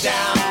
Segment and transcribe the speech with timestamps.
[0.00, 0.41] down.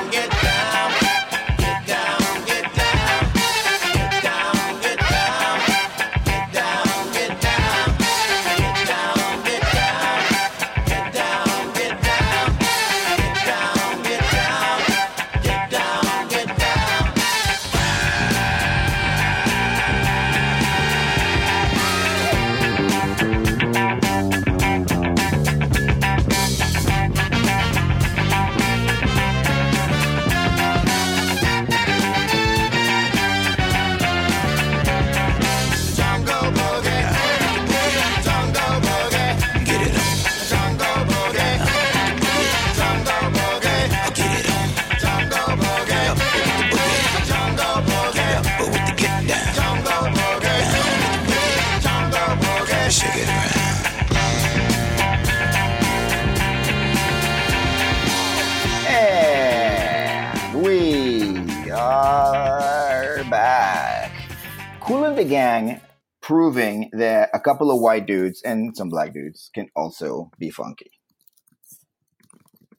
[67.91, 70.91] White dudes and some black dudes can also be funky.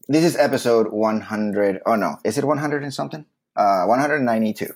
[0.08, 1.80] This is episode 100.
[1.84, 3.26] Oh no, is it 100 and something?
[3.54, 4.72] Uh, 192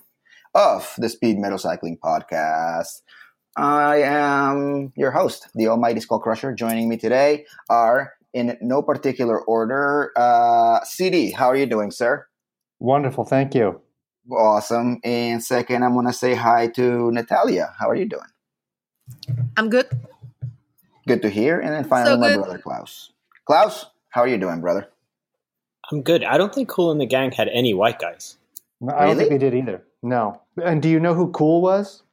[0.53, 3.01] of the Speed Metal Cycling Podcast.
[3.55, 6.53] I am your host, the Almighty Skull Crusher.
[6.53, 11.31] Joining me today are, in no particular order, uh, CD.
[11.31, 12.27] How are you doing, sir?
[12.77, 13.81] Wonderful, thank you.
[14.31, 14.99] Awesome.
[15.03, 17.73] And second, I'm going to say hi to Natalia.
[17.79, 18.31] How are you doing?
[19.57, 19.87] I'm good.
[21.07, 21.59] Good to hear.
[21.59, 23.11] And then finally, So my brother, Klaus.
[23.45, 24.87] Klaus, how are you doing, brother?
[25.91, 26.23] I'm good.
[26.23, 28.37] I don't think Kool and the Gang had any white guys.
[28.81, 29.39] No, I don't think Really?
[29.39, 29.83] they did either.
[30.03, 30.41] No.
[30.63, 32.03] And do you know who Kool was?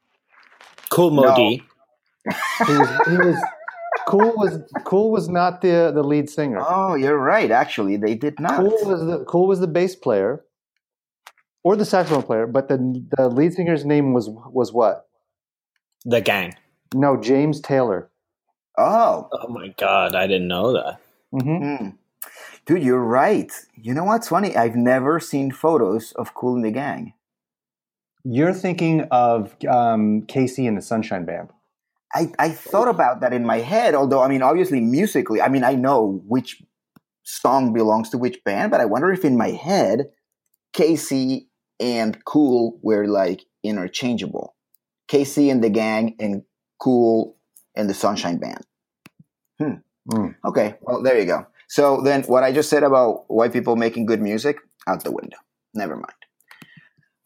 [0.90, 1.22] Kool No.
[1.24, 1.62] Modi.
[2.66, 3.36] He was, he was
[4.06, 6.62] Kool was Kool was not the the lead singer.
[6.66, 7.50] Oh, you're right.
[7.50, 8.56] Actually, they did not.
[8.60, 10.42] Kool was the Kool was the bass player
[11.64, 12.78] or the saxophone player, but the
[13.16, 15.06] the lead singer's name was was what?
[16.06, 16.54] The gang.
[16.94, 18.08] No, James Taylor.
[18.76, 21.00] Oh, Oh my god, I didn't know that.
[21.30, 21.88] hmm hmm.
[22.66, 23.52] dude, you're right.
[23.76, 24.56] You know what's funny?
[24.56, 27.14] I've never seen photos of Kool and the Gang.
[28.24, 31.50] You're thinking of um, KC and the Sunshine Band.
[32.14, 35.64] I, I thought about that in my head, although, I mean, obviously, musically, I mean,
[35.64, 36.62] I know which
[37.24, 40.10] song belongs to which band, but I wonder if in my head,
[40.74, 41.46] KC
[41.80, 44.54] and Kool were like interchangeable.
[45.08, 46.42] KC and the Gang and
[46.80, 47.36] Kool
[47.74, 48.64] and the Sunshine Band.
[49.58, 49.74] Hmm.
[50.10, 50.34] Mm.
[50.44, 51.46] Okay, well, there you go.
[51.68, 55.38] So then what I just said about white people making good music, out the window.
[55.74, 56.12] Never mind.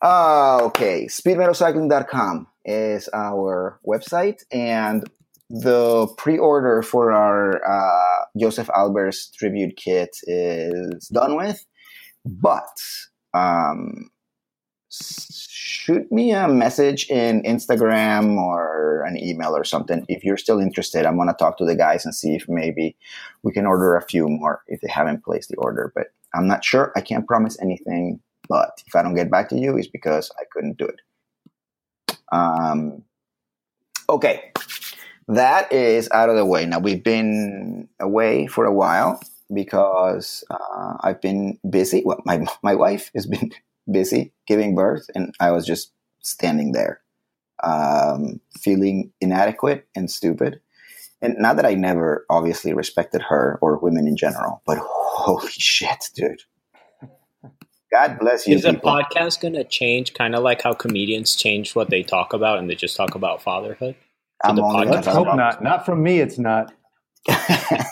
[0.00, 5.10] Uh, okay, speedmetalcycling.com is our website, and
[5.50, 11.64] the pre-order for our uh, Joseph Albers tribute kit is done with.
[12.24, 12.76] But
[13.34, 14.10] um,
[14.90, 21.06] shoot me a message in Instagram or an email or something if you're still interested.
[21.06, 22.96] I'm gonna talk to the guys and see if maybe
[23.42, 25.92] we can order a few more if they haven't placed the order.
[25.94, 26.92] But I'm not sure.
[26.96, 28.20] I can't promise anything.
[28.48, 31.00] But if I don't get back to you, it's because I couldn't do it.
[32.32, 33.02] Um,
[34.08, 34.52] okay,
[35.28, 36.64] that is out of the way.
[36.66, 39.20] Now we've been away for a while
[39.52, 42.02] because uh, I've been busy.
[42.04, 43.52] Well, my my wife has been
[43.90, 47.00] busy giving birth, and I was just standing there,
[47.62, 50.60] um, feeling inadequate and stupid.
[51.20, 56.10] And not that I never obviously respected her or women in general, but holy shit,
[56.14, 56.42] dude.
[57.90, 58.54] God bless you.
[58.54, 58.92] Is the people.
[58.92, 62.68] podcast going to change kind of like how comedians change what they talk about and
[62.68, 63.96] they just talk about fatherhood?
[64.44, 65.62] I'm the only podcast- Let's hope about- not.
[65.62, 66.20] Not from me.
[66.20, 66.72] It's not.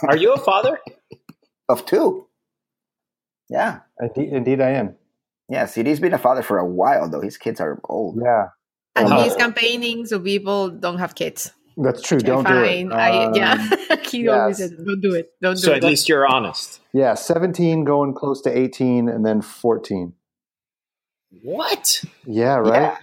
[0.06, 0.78] Are you a father?
[1.68, 2.26] of two.
[3.48, 3.80] Yeah.
[3.98, 4.96] Indeed, indeed I am.
[5.48, 7.20] Yeah, CD's been a father for a while, though.
[7.20, 8.18] His kids are old.
[8.22, 8.48] Yeah,
[8.96, 9.22] And Oh.
[9.22, 11.52] he's campaigning so people don't have kids.
[11.78, 12.18] that's true.
[12.18, 12.90] Don't do Fine.
[12.90, 12.92] it.
[12.94, 13.56] I, Um, yeah.
[14.10, 14.70] he always yes.
[14.70, 15.30] says, don't do it.
[15.42, 15.74] Don't do So it.
[15.74, 16.80] So at least you're honest.
[16.94, 20.14] Yeah, 17 going close to 18 and then 14.
[21.42, 22.02] What?
[22.26, 22.80] Yeah, right?
[22.82, 22.96] Yeah.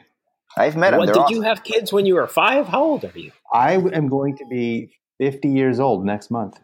[0.57, 0.99] I've met them.
[0.99, 1.35] What They're did awesome.
[1.35, 2.67] you have kids when you were five?
[2.67, 3.31] How old are you?
[3.53, 6.59] I am going to be 50 years old next month.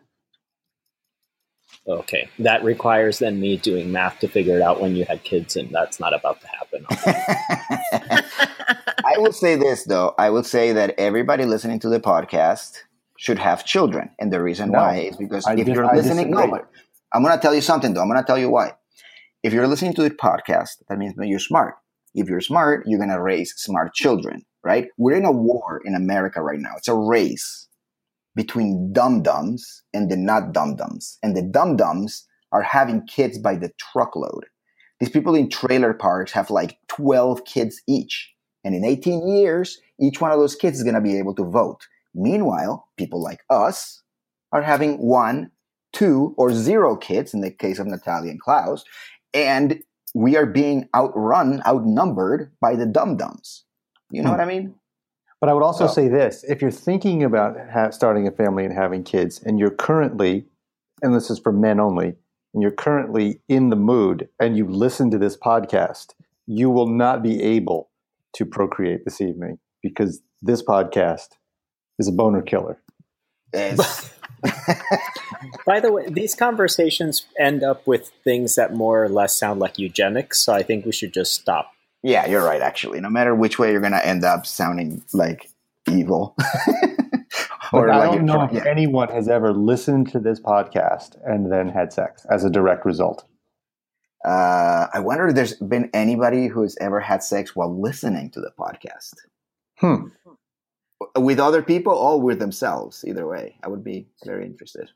[1.90, 5.56] Okay, that requires then me doing math to figure it out when you had kids,
[5.56, 6.86] and that's not about to happen.
[9.06, 10.14] I will say this though.
[10.18, 12.78] I will say that everybody listening to the podcast
[13.18, 14.80] should have children, and the reason No.
[14.80, 16.60] why is because I if dis- you're I listening, no, disagree.
[16.60, 16.70] but
[17.14, 18.02] I'm going to tell you something though.
[18.02, 18.74] I'm going to tell you why.
[19.42, 21.76] If you're listening to the podcast, that means that you're smart.
[22.14, 24.88] If you're smart, you're going to raise smart children, right?
[24.98, 26.74] We're in a war in America right now.
[26.78, 27.68] It's a race
[28.40, 33.38] between dum dums and the not dum dums, and the dum dums are having kids
[33.38, 34.46] by the truckload.
[35.02, 38.32] These people in trailer parks have like 12 kids each.
[38.64, 41.44] And in 18 years, each one of those kids is going to be able to
[41.44, 41.82] vote.
[42.16, 44.04] Meanwhile, people like us
[44.54, 45.52] are having one,
[45.92, 48.86] two, or zero kids in the case of Natalia and Klaus.
[49.34, 49.82] And
[50.16, 53.66] we are being outrun, outnumbered by the dum dums.
[54.12, 54.38] You know Hmm.
[54.38, 54.76] what I mean?
[55.42, 58.66] But I would also So- say this: if you're thinking about ha- starting a family
[58.66, 60.46] and having kids, and you're currently,
[61.02, 62.16] and this is for men only,
[62.54, 66.14] and you're currently in the mood, and you listen to this podcast,
[66.46, 67.90] you will not be able
[68.34, 71.30] to procreate this evening because this podcast
[72.00, 72.82] is a boner killer.
[73.54, 74.10] It's,
[75.66, 79.78] By the way, these conversations end up with things that more or less sound like
[79.80, 81.72] eugenics, so I think we should just stop.
[82.04, 83.00] Yeah, you're right, actually.
[83.02, 85.50] No matter which way, you're going to end up sounding like
[85.88, 86.36] evil.
[87.72, 88.64] But I like don't know if yeah.
[88.68, 93.26] anyone has ever listened to this podcast and then had sex as a direct result.
[94.26, 98.52] Uh, I wonder if there's been anybody who's ever had sex while listening to the
[98.58, 99.14] podcast
[99.78, 100.08] Hmm.
[101.16, 103.06] with other people or with themselves.
[103.08, 104.90] Either way, I would be very interested.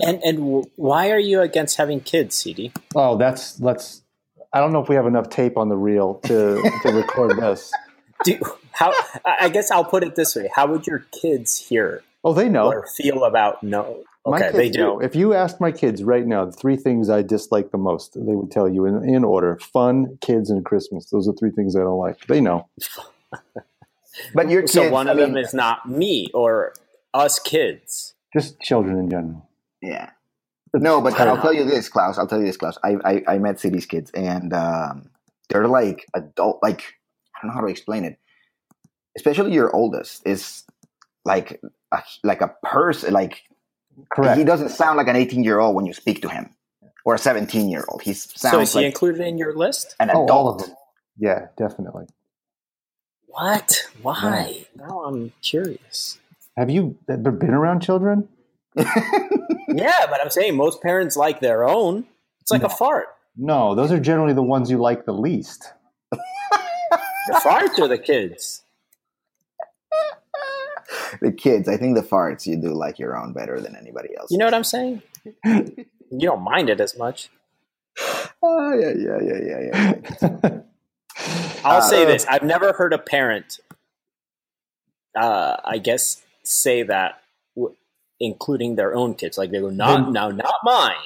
[0.00, 2.72] And and why are you against having kids, CD?
[2.96, 4.02] Oh, that's let's.
[4.54, 7.72] I don't know if we have enough tape on the reel to to record this.
[8.24, 8.38] Do
[8.72, 8.92] how?
[9.26, 12.48] I I guess I'll put it this way: How would your kids hear Oh, they
[12.48, 12.68] know.
[12.68, 14.04] or feel about no?
[14.26, 14.78] My Okay, kids they do.
[14.78, 15.00] know.
[15.00, 18.34] If you asked my kids right now the three things I dislike the most, they
[18.34, 21.10] would tell you in, in order: fun, kids, and Christmas.
[21.10, 22.24] Those are three things I don't like.
[22.26, 22.68] They know.
[24.34, 26.72] but your kids, So one I of them is not me or
[27.12, 28.14] us kids.
[28.32, 29.48] Just children in general.
[29.82, 30.10] yeah.
[30.74, 32.18] No, but I'll tell you this, Klaus.
[32.18, 32.78] I'll tell you this, Klaus.
[32.84, 35.10] I I, I met CD's kids, and um,
[35.50, 36.60] they're like adult.
[36.62, 36.82] Like
[37.36, 38.18] I don't know how to explain it.
[39.16, 40.64] Especially your oldest is
[41.24, 41.60] like
[41.92, 43.12] a, like a person.
[43.12, 43.42] Like
[44.12, 44.38] Correct.
[44.38, 46.50] he doesn't sound like an 18 year old when you speak to him,
[47.04, 48.02] or a 17 year old.
[48.02, 49.94] He So sounds is he like included in your list?
[50.00, 50.30] an Oh, adult.
[50.30, 50.76] all of them.
[51.18, 52.06] Yeah, definitely.
[53.26, 53.88] What?
[54.02, 54.66] Why?
[54.76, 56.18] Now I'm curious.
[56.56, 58.28] Have you ever been around children?
[59.76, 62.06] Yeah, but I'm saying most parents like their own.
[62.40, 63.06] It's like a fart.
[63.36, 65.72] No, those are generally the ones you like the least.
[66.10, 68.62] The fart or the kids?
[71.20, 71.68] the kids.
[71.68, 74.30] I think the farts you do like your own better than anybody else.
[74.30, 75.02] You know what I'm saying?
[75.44, 75.86] you
[76.20, 77.30] don't mind it as much.
[78.42, 80.60] Oh, yeah, yeah, yeah, yeah, yeah.
[81.64, 83.58] I'll Uh, say this: I've never heard a parent,
[85.16, 87.22] uh, I guess, say that,
[88.20, 89.36] including their own kids.
[89.38, 90.96] Like they go, "Not now, not mine."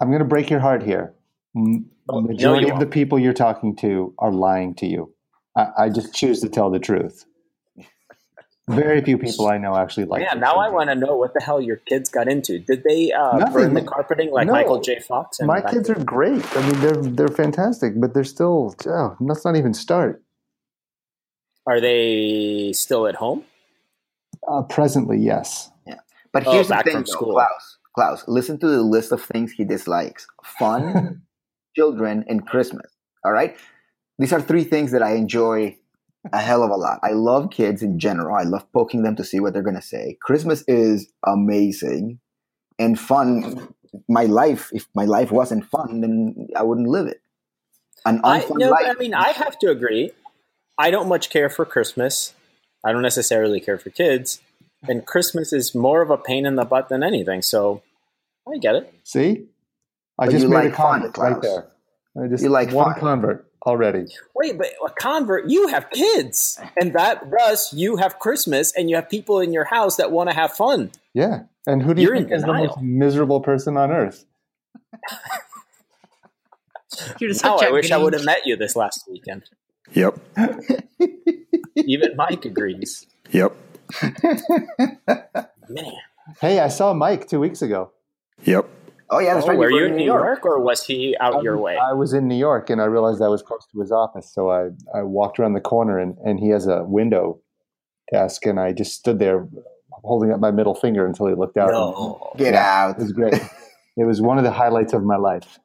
[0.00, 1.14] I'm going to break your heart here.
[1.56, 4.86] M- Oh, The no, majority you of the people you're talking to are lying to
[4.86, 5.12] you.
[5.56, 7.24] I, I just choose to tell the truth.
[8.68, 10.22] Very few people I know actually like.
[10.22, 12.58] yeah, now I want to know what the hell your kids got into.
[12.60, 13.52] Did they uh, Nothing.
[13.54, 14.52] burn the carpeting like No.
[14.52, 15.00] Michael J.
[15.00, 15.38] Fox?
[15.40, 16.44] and My kids are great.
[16.56, 18.74] I mean, they're they're fantastic, but they're still.
[18.86, 20.22] Oh, let's not even start.
[21.66, 23.44] Are they still at home?
[24.46, 25.70] Uh, presently, yes.
[26.36, 27.32] But Oh, here's the thing, though.
[27.32, 27.78] Klaus.
[27.94, 31.22] Klaus, listen to the list of things he dislikes: fun,
[31.76, 32.92] children, and Christmas.
[33.24, 33.56] All right,
[34.18, 35.76] these are three things that I enjoy
[36.32, 37.00] a hell of a lot.
[37.02, 38.36] I love kids in general.
[38.36, 40.18] I love poking them to see what they're gonna say.
[40.20, 42.20] Christmas is amazing
[42.78, 43.72] and fun.
[44.08, 47.22] My life, if my life wasn't fun, then I wouldn't live it.
[48.04, 48.86] An I, unfun no, life.
[48.86, 50.10] I mean, I have to agree.
[50.76, 52.34] I don't much care for Christmas.
[52.84, 54.42] I don't necessarily care for kids,
[54.88, 57.42] and Christmas is more of a pain in the butt than anything.
[57.42, 57.82] So
[58.48, 58.92] I get it.
[59.04, 59.46] See,
[60.18, 61.66] I But just made like a fun, convert right there.
[62.22, 63.00] I just You like one fun.
[63.00, 64.06] convert already.
[64.34, 68.96] Wait, but a convert, you have kids, and that thus you have Christmas, and you
[68.96, 70.90] have people in your house that want to have fun.
[71.14, 74.24] Yeah, and who do you You're in think is the most miserable person on earth?
[77.20, 79.42] You're Now such I a wish I would have met you this last weekend.
[79.92, 80.18] Yep.
[81.76, 83.06] Even Mike agrees.
[83.32, 83.54] Yep.
[85.68, 85.92] Man,
[86.40, 87.92] Hey, I saw Mike two weeks ago.
[88.44, 88.68] Yep.
[89.10, 89.58] oh yeah, that's oh, right.
[89.58, 91.76] were were you in New York, or was he out your way?
[91.76, 94.32] I was in New York and I realized I was close to his office.
[94.32, 97.40] So I, I walked around the corner and, and he has a window
[98.12, 99.48] desk and I just stood there
[99.90, 101.70] holding up my middle finger until he looked out.
[101.70, 102.96] No, Get Yeah, out.
[102.98, 103.34] It was great.
[103.96, 105.58] it was one of the highlights of my life.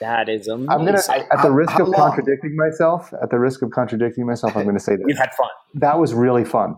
[0.00, 0.70] That is amazing.
[0.70, 0.98] I'm gonna,
[1.32, 2.10] at the risk how of long?
[2.10, 5.04] contradicting myself, at the risk of contradicting myself, I'm going to say that.
[5.06, 5.48] You've had fun.
[5.74, 6.76] That was really fun.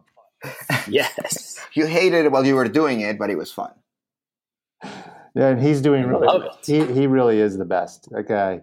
[0.89, 1.59] Yes.
[1.75, 3.73] You hated it while you were doing it, but it was fun.
[5.35, 6.27] Yeah, and he's doing really.
[6.27, 6.53] Love it.
[6.65, 8.09] He he really is the best.
[8.11, 8.63] That guy.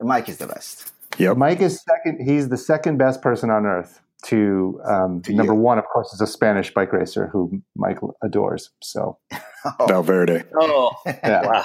[0.00, 0.92] Mike is the best.
[1.18, 1.32] Yeah.
[1.34, 2.26] Mike is second.
[2.26, 4.00] He's the second best person on earth.
[4.26, 5.58] To, um, To number you.
[5.60, 8.70] one, of course, is a Spanish bike racer who Mike adores.
[8.82, 9.18] So
[9.78, 10.44] Oh, Valverde.
[10.58, 11.64] Oh, yeah, wow.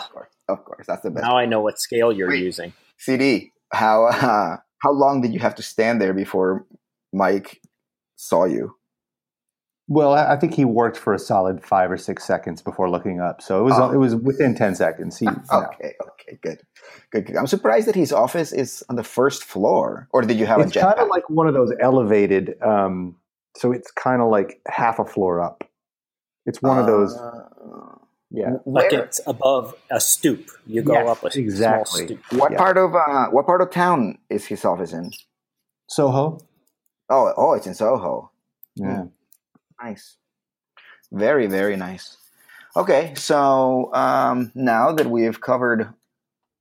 [0.49, 1.23] Of course, that's the best.
[1.25, 2.43] Now I know what scale you're Wait.
[2.43, 2.73] using.
[2.97, 6.65] CD, how uh, how long did you have to stand there before
[7.13, 7.61] Mike
[8.17, 8.75] saw you?
[9.87, 13.19] Well, I I think he worked for a solid five or six seconds before looking
[13.19, 13.91] up, so it was Oh.
[13.91, 15.17] it was within ten seconds.
[15.17, 15.65] He, you know.
[15.73, 16.59] Okay, okay, good.
[17.11, 17.35] good, good.
[17.37, 20.75] I'm surprised that his office is on the first floor, or did you have it's
[20.75, 22.55] a kind of like one of those elevated.
[22.61, 23.15] Um,
[23.57, 25.63] so it's kind of like half a floor up.
[26.45, 27.17] It's one of those.
[28.31, 28.57] Yeah.
[28.65, 30.49] Like where- it's above a stoop.
[30.67, 32.07] You go Yes, up a exactly.
[32.07, 32.39] small stoop.
[32.39, 32.57] what yeah.
[32.57, 35.11] part of uh, what part of town is his office in?
[35.87, 36.39] Soho.
[37.09, 38.31] Oh, oh, it's in Soho.
[38.75, 39.05] Yeah.
[39.81, 40.17] Nice.
[41.11, 42.17] Very, very nice.
[42.75, 45.91] Okay, so um, now that we've covered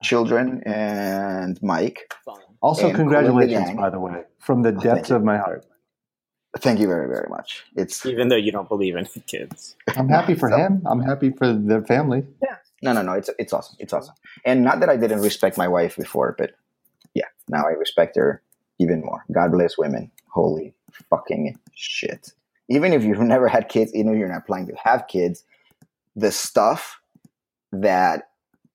[0.03, 2.15] children and Mike,
[2.63, 3.77] Also, And congratulations, Yang.
[3.77, 5.17] by the way, from the depths you.
[5.17, 5.67] of my heart.
[6.59, 7.65] Thank you very, very much.
[7.77, 9.77] It's Even though you don't believe in kids.
[9.97, 10.83] I'm happy for So- him.
[10.87, 12.25] I'm happy for their family.
[12.43, 12.57] Yeah.
[12.83, 13.13] No, no, no.
[13.15, 13.77] It's it's awesome.
[13.81, 14.15] It's awesome.
[14.45, 16.53] And not that I didn't respect my wife before, but
[17.15, 18.43] yeah, now I respect her
[18.79, 19.25] even more.
[19.33, 20.11] God bless women.
[20.33, 20.75] Holy
[21.11, 22.33] fucking shit.
[22.69, 25.43] Even if you've never had kids, even if you're not planning to have kids,
[26.15, 27.01] the stuff
[27.73, 28.29] that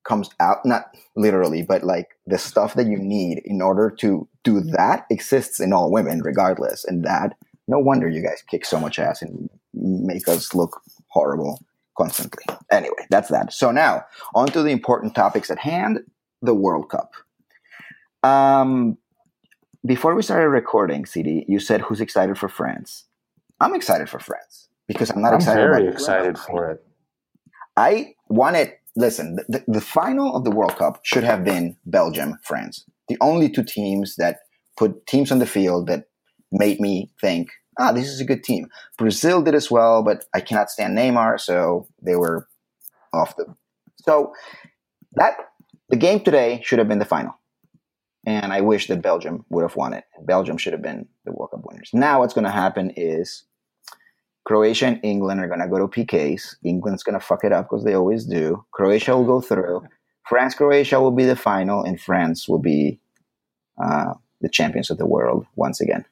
[0.04, 4.60] comes out, not literally, but like the stuff that you need in order to do
[4.60, 6.84] that exists in all women, regardless.
[6.84, 7.36] And that,
[7.68, 11.64] no wonder you guys kick so much ass and make us look horrible
[11.96, 12.44] constantly.
[12.70, 13.52] Anyway, that's that.
[13.52, 14.04] So now,
[14.34, 16.00] on to the important topics at hand
[16.42, 17.12] the World Cup.
[18.22, 18.98] Um,
[19.84, 23.04] before we started recording, CD, you said who's excited for France?
[23.60, 26.84] I'm excited for France because I'm not I'm excited very excited for it.
[27.76, 32.84] I wanted, listen, the, the final of the World Cup should have been Belgium, France.
[33.08, 34.40] The only two teams that
[34.76, 36.04] put teams on the field that
[36.52, 38.68] made me think, ah, this is a good team.
[38.98, 42.48] Brazil did as well, but I cannot stand Neymar, so they were
[43.12, 43.54] off the.
[44.02, 44.32] So
[45.14, 45.36] that
[45.88, 47.38] the game today should have been the final.
[48.26, 50.04] And I wish that Belgium would have won it.
[50.22, 51.90] Belgium should have been the World Cup winners.
[51.92, 53.44] Now, what's going to happen is
[54.44, 56.56] Croatia and England are going to go to PKs.
[56.64, 58.64] England's going to fuck it up because they always do.
[58.72, 59.82] Croatia will go through.
[60.26, 62.98] France, Croatia will be the final, and France will be
[63.82, 66.04] uh, the champions of the world once again.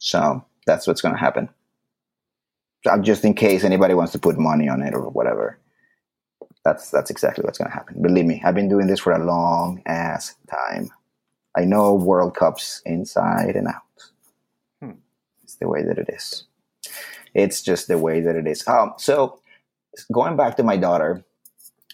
[0.00, 1.48] So that's what's going to happen.
[2.84, 5.58] So, just in case anybody wants to put money on it or whatever,
[6.64, 8.02] that's that's exactly what's going to happen.
[8.02, 10.90] Believe me, I've been doing this for a long ass time.
[11.56, 13.82] I know World Cups inside and out.
[14.80, 14.98] Hmm.
[15.42, 16.44] It's the way that it is.
[17.34, 18.66] It's just the way that it is.
[18.66, 19.40] Um, so
[20.10, 21.22] going back to my daughter,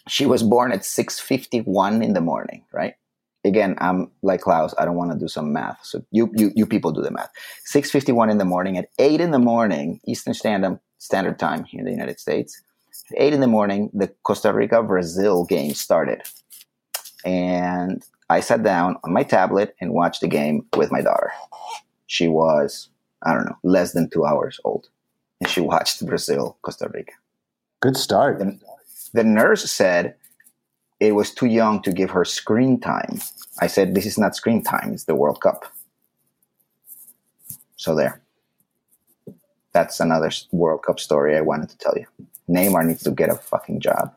[0.08, 2.94] she was born at 6.51 in the morning, right?
[3.46, 5.78] Again, I'm like Klaus, I don't want to do some math.
[5.82, 7.30] So you, you, you people do the math.
[7.72, 11.86] 6.51 in the morning, at 8 in the morning, Eastern Standard, Standard Time here in
[11.86, 12.60] the United States,
[13.12, 16.22] at 8 in the morning, the Costa Rica-Brazil game started.
[17.24, 21.32] And I sat down on my tablet and watched the game with my daughter.
[22.06, 22.88] She was,
[23.22, 24.88] I don't know, less than two hours old.
[25.40, 27.12] And she watched Brazil, Costa Rica.
[27.80, 28.38] Good start.
[28.38, 28.58] The,
[29.12, 30.16] the nurse said
[31.00, 33.20] it was too young to give her screen time.
[33.60, 35.66] I said, This is not screen time, it's the World Cup.
[37.76, 38.20] So there.
[39.72, 42.06] That's another World Cup story I wanted to tell you.
[42.48, 44.14] Neymar needs to get a fucking job.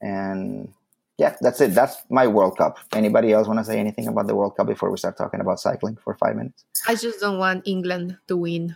[0.00, 0.72] And
[1.18, 1.74] yeah, that's it.
[1.74, 2.78] That's my World Cup.
[2.94, 5.60] Anybody else want to say anything about the World Cup before we start talking about
[5.60, 6.64] cycling for five minutes?
[6.88, 8.74] I just don't want England to win.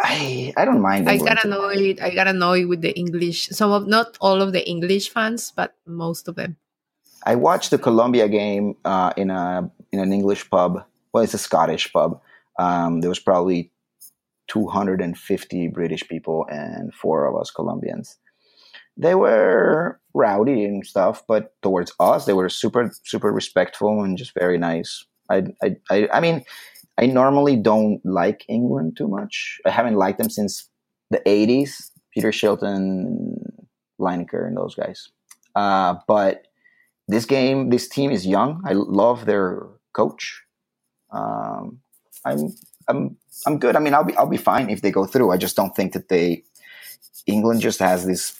[0.00, 1.08] I I don't mind.
[1.08, 2.00] I got annoyed.
[2.00, 3.48] I got annoyed with the English.
[3.48, 6.56] Some of not all of the English fans, but most of them.
[7.24, 10.82] I watched the Colombia game uh, in a in an English pub.
[11.12, 12.20] Well, it's a Scottish pub.
[12.58, 13.72] Um, there was probably
[14.48, 18.16] 250 British people and four of us Colombians.
[18.96, 24.32] They were rowdy and stuff, but towards us, they were super super respectful and just
[24.34, 25.04] very nice.
[25.28, 26.44] I I I, I mean,
[27.00, 29.58] I normally don't like England too much.
[29.64, 30.68] I haven't liked them since
[31.10, 31.90] the 80s.
[32.12, 33.38] Peter Shilton,
[33.98, 35.08] Lineker, and those guys.
[35.54, 36.48] Uh, but
[37.08, 38.62] this game, this team is young.
[38.66, 40.42] I love their coach.
[41.12, 41.80] Um,
[42.24, 42.54] I'm,
[42.88, 43.16] I'm,
[43.46, 43.76] I'm good.
[43.76, 45.30] I mean, I'll be, I'll be fine if they go through.
[45.30, 46.42] I just don't think that they.
[47.26, 48.34] England just has this.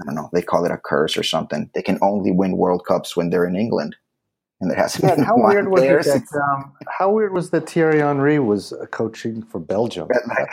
[0.00, 0.30] I don't know.
[0.32, 1.70] They call it a curse or something.
[1.74, 3.96] They can only win World Cups when they're in England,
[4.60, 7.32] and there hasn't Yeah, been how one weird was there it that, um, how weird
[7.32, 10.08] was that Thierry Henry was uh, coaching for Belgium?
[10.08, 10.50] Like,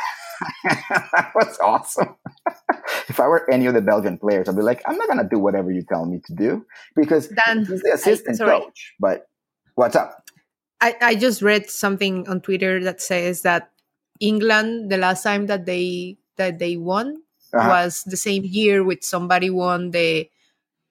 [0.63, 2.15] that was awesome.
[3.09, 5.39] if I were any of the Belgian players, I'd be like, I'm not gonna do
[5.39, 8.59] whatever you tell me to do because Dan, he's the assistant sorry.
[8.61, 8.93] coach.
[8.99, 9.27] But
[9.75, 10.23] what's up?
[10.81, 13.71] I, I just read something on Twitter that says that
[14.19, 17.21] England, the last time that they that they won
[17.55, 17.69] Uh-huh.
[17.69, 20.29] was the same year with somebody won the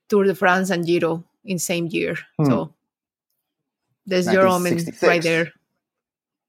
[0.09, 2.17] Tour de France and Giro in same year.
[2.39, 2.47] Hmm.
[2.47, 2.75] So
[4.07, 5.53] there's your omen right there.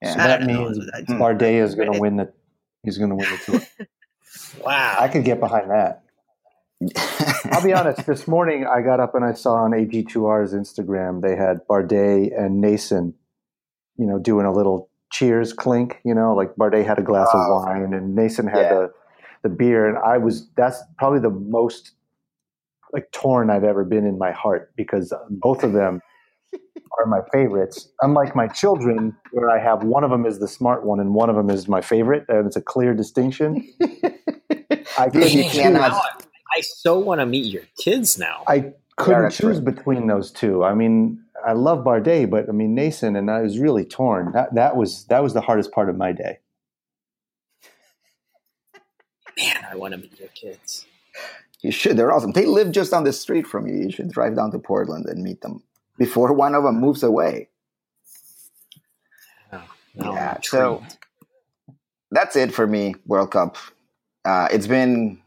[0.01, 0.11] Yeah.
[0.11, 0.63] So that don't know.
[0.69, 1.21] means That's- Hmm.
[1.21, 2.31] Bardet is going to win the.
[2.83, 3.87] He's going to win the tour.
[4.63, 4.97] Wow.
[4.99, 6.03] I could get behind that.
[7.51, 8.05] I'll be honest.
[8.05, 12.63] This morning, I got up and I saw on AG2R's Instagram they had Bardet and
[12.63, 13.13] Naesen,
[13.97, 15.99] you know, doing a little cheers clink.
[16.03, 17.39] You know, like Bardet had a glass Oh.
[17.59, 18.69] of wine and Naesen had Yeah.
[18.73, 18.93] the
[19.43, 20.49] the beer, and I was.
[20.57, 21.91] That's probably the most
[22.91, 26.01] like torn I've ever been in my heart because both of them
[26.97, 27.89] are my favorites.
[28.01, 31.29] Unlike my children, where I have one of them is the smart one and one
[31.29, 33.67] of them is my favorite, and it's a clear distinction.
[34.97, 35.57] I couldn't You choose.
[35.57, 35.89] I,
[36.55, 38.43] I so want to meet your kids now.
[38.47, 39.75] I couldn't that's choose right.
[39.75, 40.63] between those two.
[40.63, 44.31] I mean, I love Bardet, but I mean Naesen, and I was really torn.
[44.31, 46.39] That that was that was the hardest part of my day.
[49.37, 50.85] Man, I want to meet your kids.
[51.61, 51.97] You should.
[51.97, 52.31] They're awesome.
[52.31, 53.75] They live just on the street from you.
[53.75, 55.61] You should drive down to Portland and meet them
[55.97, 57.49] before one of them moves away.
[59.51, 59.63] Oh,
[59.95, 60.83] now I'm Yeah, so-
[62.11, 63.57] That's it for me, World Cup.
[64.23, 65.19] Uh, it's been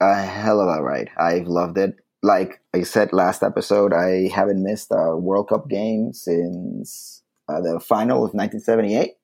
[0.00, 1.10] a hell of a ride.
[1.16, 1.96] I've loved it.
[2.22, 7.80] Like I said last episode, I haven't missed a World Cup game since uh, the
[7.80, 9.14] final of 1978.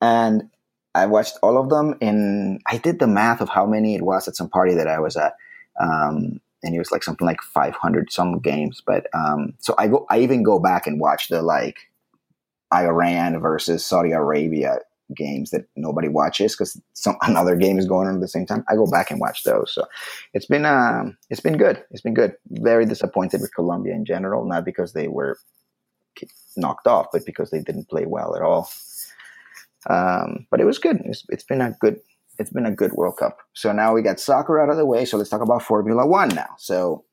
[0.00, 0.50] And
[0.94, 1.96] I watched all of them.
[2.00, 5.00] And I did the math of how many it was at some party that I
[5.00, 5.32] was at.
[5.80, 8.82] Um, and it was like something like 500 some games.
[8.84, 11.78] But um, so I go, I even go back and watch the like
[12.74, 14.80] Iran versus Saudi Arabia
[15.14, 18.64] games that nobody watches because some another game is going on at the same time.
[18.68, 19.72] I go back and watch those.
[19.72, 19.84] So
[20.34, 21.82] it's been um, it's been good.
[21.90, 22.34] It's been good.
[22.50, 25.38] Very disappointed with Colombia in general, not because they were
[26.56, 28.68] knocked off, but because they didn't play well at all.
[29.88, 31.00] Um, but it was good.
[31.04, 32.00] It's, it's been a good.
[32.38, 33.38] It's been a good World Cup.
[33.54, 35.04] So now we got soccer out of the way.
[35.04, 36.50] So let's talk about Formula One now.
[36.58, 37.04] So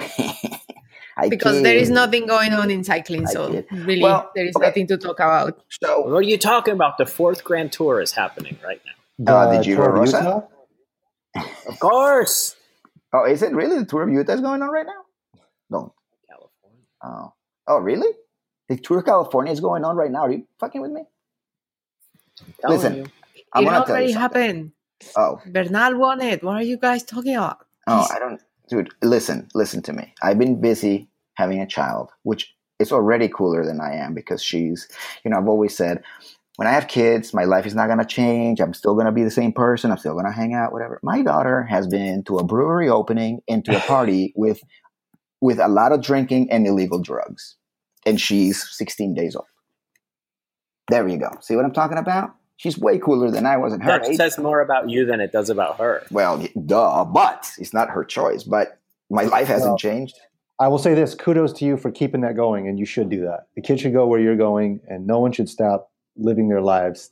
[0.00, 3.66] I Because there is nothing going on in cycling, I so kid.
[3.70, 4.66] really Well, there is okay.
[4.66, 5.62] nothing to talk about.
[5.82, 6.98] So What are you talking about?
[6.98, 8.80] The fourth Grand Tour is happening right
[9.18, 9.34] now.
[9.34, 10.16] Uh, The did you Tour of Rosa?
[10.18, 10.42] Utah?
[11.68, 12.56] Of course.
[13.12, 15.02] Oh, is it really the Tour of Utah is going on right now?
[15.70, 15.94] No.
[16.28, 16.80] California.
[17.02, 17.32] Oh.
[17.66, 18.08] Oh, really?
[18.68, 20.22] The Tour of California is going on right now.
[20.22, 21.02] Are you fucking with me?
[22.68, 23.06] Listen, you.
[23.54, 24.72] I'm it already happened.
[25.16, 26.42] Oh, Bernal won it.
[26.42, 27.58] What are you guys talking about?
[27.86, 28.90] oh, I don't, dude.
[29.02, 30.14] Listen, listen to me.
[30.22, 34.88] I've been busy having a child, which is already cooler than I am because she's,
[35.24, 36.02] you know, I've always said,
[36.56, 38.60] when I have kids, my life is not gonna change.
[38.60, 39.90] I'm still gonna be the same person.
[39.90, 41.00] I'm still gonna hang out, whatever.
[41.02, 44.60] My daughter has been to a brewery opening and to a party with,
[45.40, 47.56] with a lot of drinking and illegal drugs,
[48.06, 49.46] and she's 16 days old.
[50.88, 51.30] There you go.
[51.40, 52.34] See what I'm talking about?
[52.56, 54.16] She's way cooler than I was at her That age.
[54.16, 56.04] says more about you than it does about her.
[56.10, 58.44] Well, duh, but it's not her choice.
[58.44, 58.78] But
[59.10, 60.16] my life hasn't Well, changed.
[60.60, 63.22] I will say this: kudos to you for keeping that going, and you should do
[63.22, 63.48] that.
[63.56, 67.10] The kids should go where you're going, and no one should stop living their lives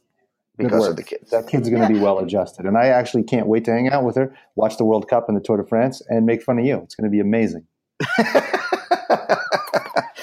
[0.59, 1.31] because of the kids.
[1.31, 1.99] That kid's going to Yeah.
[1.99, 4.85] be well adjusted, and I actually can't wait to hang out with her, watch the
[4.85, 6.79] World Cup and the Tour de France, and make fun of you.
[6.85, 7.67] It's going to be amazing.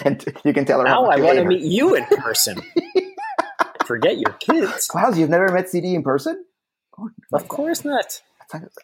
[0.05, 0.86] and you can tell her.
[0.86, 2.62] Now how I want to meet you in person.
[3.89, 4.86] Forget your kids.
[4.91, 6.45] Klaus, you've never met CD in person?
[6.99, 8.21] Oh, Of course not.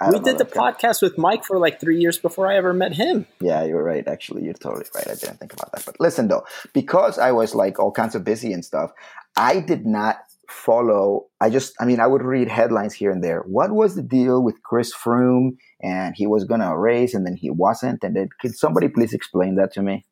[0.02, 2.56] I We did the that guy- podcast with Mike for like three years before I
[2.58, 3.28] ever met him.
[3.40, 4.08] Yeah, you're right.
[4.08, 5.08] Actually, you're totally right.
[5.08, 5.86] I didn't think about that.
[5.86, 8.90] But listen, though, because I was like all kinds of busy and stuff,
[9.38, 10.18] I did not
[10.50, 11.28] follow.
[11.40, 13.42] I just, I mean, I would read headlines here and there.
[13.42, 15.58] What was the deal with Chris Froome?
[15.84, 18.04] And he was going to race and then he wasn't.
[18.04, 20.06] And then, could somebody please explain that to me?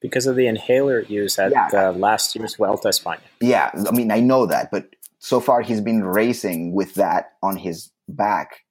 [0.00, 1.68] Because of the inhaler use at Yeah.
[1.72, 3.20] uh, last year's Vuelta a España.
[3.40, 4.86] Yeah, I mean, I know that, but
[5.18, 8.64] so far he's been racing with that on his back.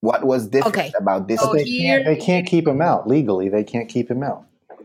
[0.00, 0.92] What was different Okay.
[0.96, 1.40] about this?
[1.40, 3.48] So they here- can't, they can't keep him out legally.
[3.50, 4.44] They can't keep him out.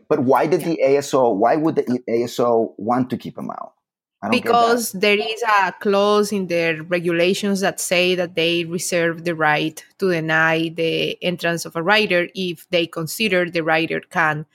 [0.09, 1.33] But why did the ASO?
[1.35, 3.71] Why would the ASO want to keep him out?
[4.21, 9.23] I don't because there is a clause in their regulations that say that they reserve
[9.23, 14.45] the right to deny the entrance of a rider if they consider the rider can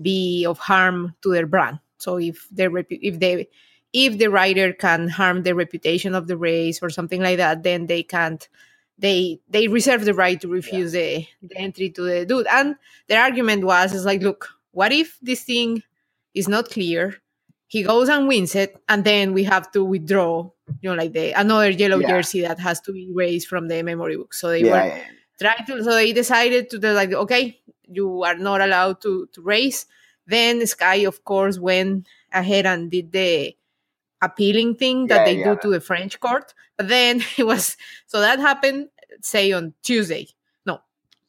[0.00, 1.80] be of harm to their brand.
[1.98, 3.48] So if repu- if they
[3.92, 7.86] if the rider can harm the reputation of the race or something like that, then
[7.86, 8.46] they can't.
[8.98, 12.46] They they reserve the right to refuse the, the entry to the dude.
[12.46, 12.76] And
[13.08, 15.82] their argument was is like, look, what if this thing
[16.34, 17.16] is not clear?
[17.66, 20.50] He goes and wins it, and then we have to withdraw,
[20.82, 22.08] you know, like the another yellow Yeah.
[22.08, 24.34] jersey that has to be erased from the memory book.
[24.34, 25.02] So they yeah, were yeah, yeah.
[25.40, 29.42] Trying to so they decided to they're like okay you are not allowed to to
[29.42, 29.86] race
[30.26, 33.54] then sky of course went ahead and did the
[34.20, 35.54] appealing thing that Yeah, they yeah.
[35.54, 38.88] do to the french court but then it was so that happened
[39.22, 40.28] say on tuesday
[40.66, 40.80] no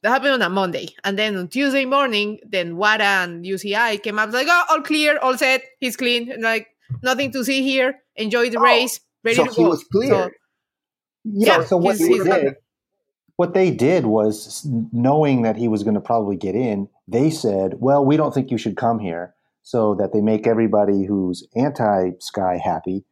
[0.04, 0.88] That happened on a Monday.
[1.06, 5.18] And then on Tuesday morning, then WADA and UCI came up like, oh, all clear,
[5.24, 6.28] all set, he's clean.
[6.30, 6.68] And like,
[7.02, 8.04] nothing to see here.
[8.18, 9.00] Enjoy the Oh, race.
[9.24, 9.70] Ready so to he go.
[9.70, 10.12] was clear.
[10.12, 10.30] So,
[11.24, 11.48] Yeah.
[11.60, 12.56] Yeah, so what he's- they he's did,
[13.38, 16.88] what they did was knowing that he was going to probably get in.
[17.08, 21.06] They said, "Well, we don't think you should come here," so that they make everybody
[21.06, 23.04] who's anti-Sky happy.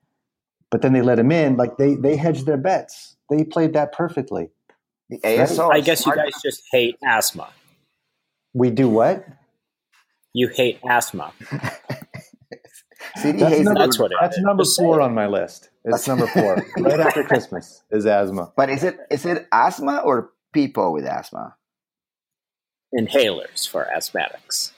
[0.70, 1.58] But then they let him in.
[1.58, 3.18] Like they they hedged their bets.
[3.30, 4.50] They played that perfectly.
[5.10, 5.72] The ASO.
[5.72, 7.50] I guess you guys just hate asthma.
[8.54, 9.26] We do what?
[10.34, 11.34] You hate asthma.
[13.18, 15.71] CD That's hates number, That's what it that's number four on my list.
[15.84, 16.63] It's number four.
[16.80, 18.52] right after Christmas is asthma.
[18.56, 21.56] But is it is it asthma or people with asthma?
[22.98, 24.72] Inhalers for asthmatics.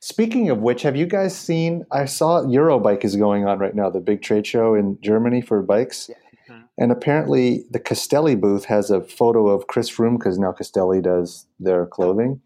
[0.00, 1.84] Speaking of which, have you guys seen?
[1.90, 5.60] I saw Eurobike is going on right now, the big trade show in Germany for
[5.60, 6.08] bikes.
[6.48, 6.68] Mhm.
[6.78, 11.46] And apparently, the Castelli booth has a photo of Chris Froome because now Castelli does
[11.58, 12.40] their clothing.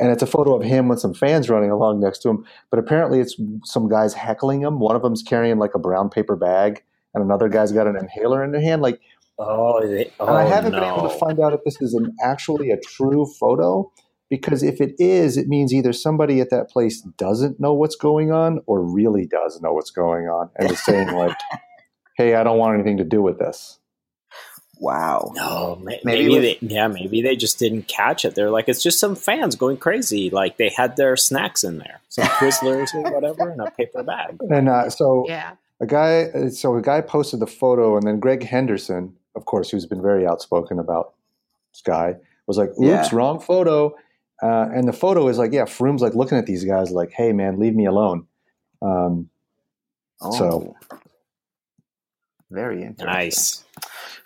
[0.00, 2.44] And it's a photo of him with some fans running along next to him.
[2.70, 4.80] But apparently, it's some guys heckling him.
[4.80, 6.82] One of them's carrying like a brown paper bag,
[7.14, 8.82] and another guy's got an inhaler in their hand.
[8.82, 9.00] Like,
[9.38, 10.80] Oh, they, oh and I oh, haven't no.
[10.80, 13.90] been able to find out if this is an actually a true photo
[14.28, 18.30] because if it is, it means either somebody at that place doesn't know what's going
[18.32, 21.36] on or really does know what's going on and is saying like,
[22.16, 23.78] "Hey, I don't want anything to do with this."
[24.80, 25.32] Wow.
[25.34, 28.34] No, Maybe maybe, it they, yeah, maybe they just didn't catch it.
[28.34, 30.30] They're like, it's just some fans going crazy.
[30.30, 34.36] Like they had their snacks in there, some Twizzlers or whatever, in a paper bag.
[34.50, 35.52] And uh, so yeah.
[35.80, 39.86] a guy, so a guy posted the photo, and then Greg Henderson, of course, who's
[39.86, 41.14] been very outspoken about
[41.72, 42.14] Sky,
[42.46, 43.08] was like, "Oops, Yeah.
[43.12, 43.94] wrong photo."
[44.40, 47.32] Uh, and the photo is like, yeah, Froome's like looking at these guys like, "Hey,
[47.32, 48.26] man, leave me alone."
[48.80, 49.30] Um,
[50.20, 50.32] Oh.
[50.32, 50.76] So-
[52.50, 53.06] very interesting.
[53.06, 53.64] Nice.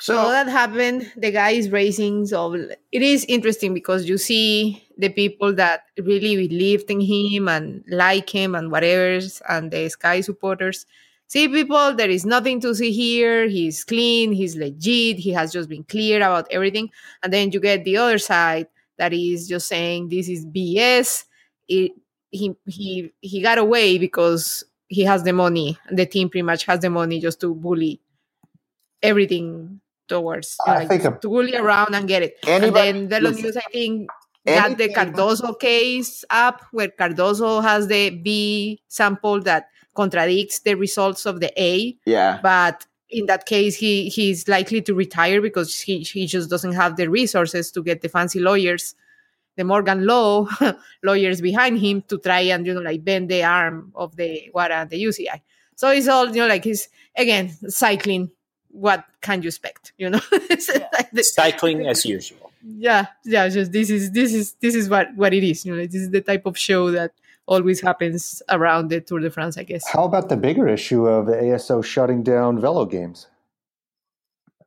[0.02, 1.12] So So that happened.
[1.16, 2.26] The guy is racing.
[2.26, 2.54] So
[2.90, 8.28] it is interesting because you see the people that really believed in him and like
[8.28, 10.86] him and whatever, and the Sky supporters.
[11.28, 13.46] See people, there is nothing to see here.
[13.48, 16.90] He's clean, he's legit, he has just been clear about everything.
[17.22, 18.66] And then you get the other side
[18.98, 21.24] that is just saying this is BS.
[21.68, 21.92] It,
[22.32, 26.80] he he he got away because he has the money, the team pretty much has
[26.80, 28.00] the money just to bully
[29.02, 29.80] everything
[30.12, 32.32] towards I like, think a- to bully around and get it.
[32.46, 34.10] Anybody- and then Velo listen, News, I think,
[34.46, 41.26] got the Cardoso case up where Cardoso has the B sample that contradicts the results
[41.26, 46.00] of the A, yeah, but in that case, he he's likely to retire because he
[46.00, 48.94] he just doesn't have the resources to get the fancy lawyers,
[49.56, 50.48] the Morgan Law
[51.08, 54.74] lawyers behind him to try and you know like bend the arm of the WADA
[54.74, 55.38] and the UCI.
[55.76, 58.30] So it's all you know like he's again cycling.
[58.72, 59.92] What can you expect?
[59.98, 62.50] You know, It's like the- Cycling as usual.
[62.88, 65.82] yeah yeah just this is this is this is what what it is you know
[65.84, 67.10] this is the type of show that
[67.54, 71.26] always happens around the tour de france i guess How about the bigger issue of
[71.30, 73.26] the ASO shutting down Velo games?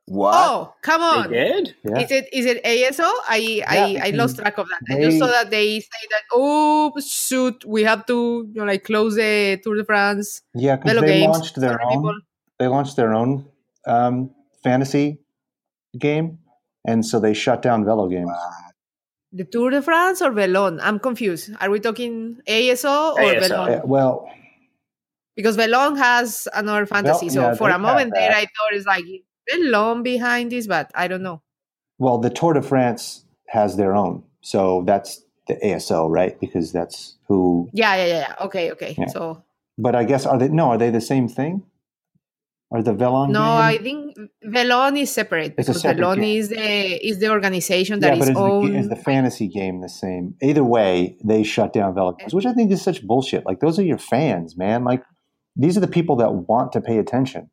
[0.06, 0.34] what?
[0.38, 1.74] oh come They on did?
[1.84, 1.98] Yeah.
[2.04, 5.18] is it is it aso i Yeah, i i lost track of that i just
[5.18, 8.16] saw that they say that oh shoot we have to
[8.52, 11.90] you know like close the tour de france Yeah, because they games launched their own.
[11.96, 12.16] people.
[12.58, 13.46] They launched their own
[13.86, 14.30] um,
[14.62, 15.18] fantasy
[15.98, 16.38] game,
[16.84, 18.30] and so they shut down Velo games.
[19.32, 23.40] the tour de france or velon i'm confused are we talking aso or ASO.
[23.42, 24.30] velon Uh, well,
[25.34, 28.86] because velon has another fantasy so yeah, for a moment have there i thought it's
[28.86, 29.04] like
[29.50, 31.42] velon behind this but i don't know
[31.98, 36.38] well, the Tour de France has their own, so that's the ASO, right?
[36.38, 37.70] Because that's who.
[37.72, 38.18] Yeah, yeah, yeah.
[38.18, 38.44] yeah.
[38.46, 38.94] Okay, okay.
[38.98, 39.06] Yeah.
[39.06, 39.42] So
[39.78, 40.48] But I guess are they?
[40.48, 41.62] No, are they the same thing?
[42.72, 43.30] Are the Velon?
[43.30, 43.48] no, game?
[43.48, 46.38] I think Velon is separate It's a because separate Velon game.
[46.38, 49.80] is the is the organization yeah, that but is is the, is the fantasy game
[49.80, 50.34] the same?
[50.42, 53.46] Either way, they shut down Velo games, which I think is such bullshit.
[53.46, 54.82] Like those are your fans, man.
[54.82, 55.04] Like
[55.54, 57.50] these are the people that want to pay attention.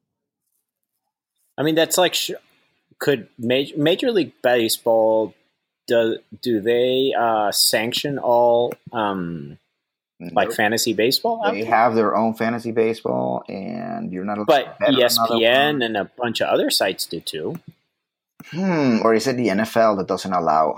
[1.58, 2.32] I mean, that's like, sh-
[3.00, 5.36] could Major, Major League Baseball
[5.88, 9.58] do do they uh, sanction all um,
[10.34, 10.58] like Nope.
[10.58, 11.42] fantasy baseball?
[11.46, 11.70] out they there?
[11.72, 14.38] have their own fantasy baseball, and you're not.
[14.38, 17.56] allowed But to bet on another ESPN and a bunch of other sites do too.
[18.52, 20.76] Hmm, or is it the NFL that doesn't allow?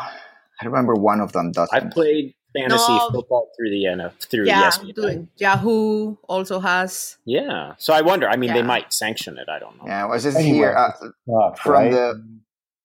[0.61, 1.75] I remember one of them doesn't.
[1.75, 3.09] I played fantasy No.
[3.11, 5.27] football through the NFL through yeah, ESPN.
[5.37, 7.17] Yahoo also has.
[7.25, 8.27] Yeah, so I wonder.
[8.29, 9.49] I mean, they might sanction it.
[9.49, 9.83] I don't know.
[9.87, 10.55] Yeah, well, it says Anyway.
[10.57, 11.91] here uh, Fuck, from right?
[11.91, 12.23] the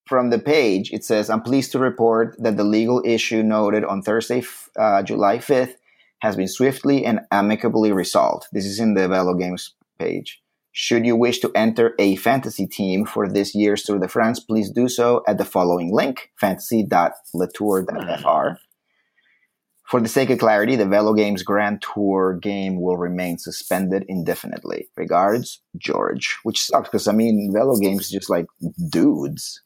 [0.08, 0.90] from the page.
[0.92, 4.42] It says, "I'm pleased to report that the legal issue noted on Thursday,
[4.76, 5.74] uh, July 5th,
[6.20, 10.40] has been swiftly and amicably resolved." This is in the Velo Games page.
[10.72, 14.70] Should you wish to enter a fantasy team for this year's Tour de France, please
[14.70, 18.58] do so at the following link, fantasy.latour.fr.
[19.90, 24.86] For the sake of clarity, the Velo Games Grand Tour game will remain suspended indefinitely.
[24.96, 26.38] Regards, George.
[26.44, 28.46] Which sucks because, I mean, Velo Games is just like
[28.88, 29.60] dudes.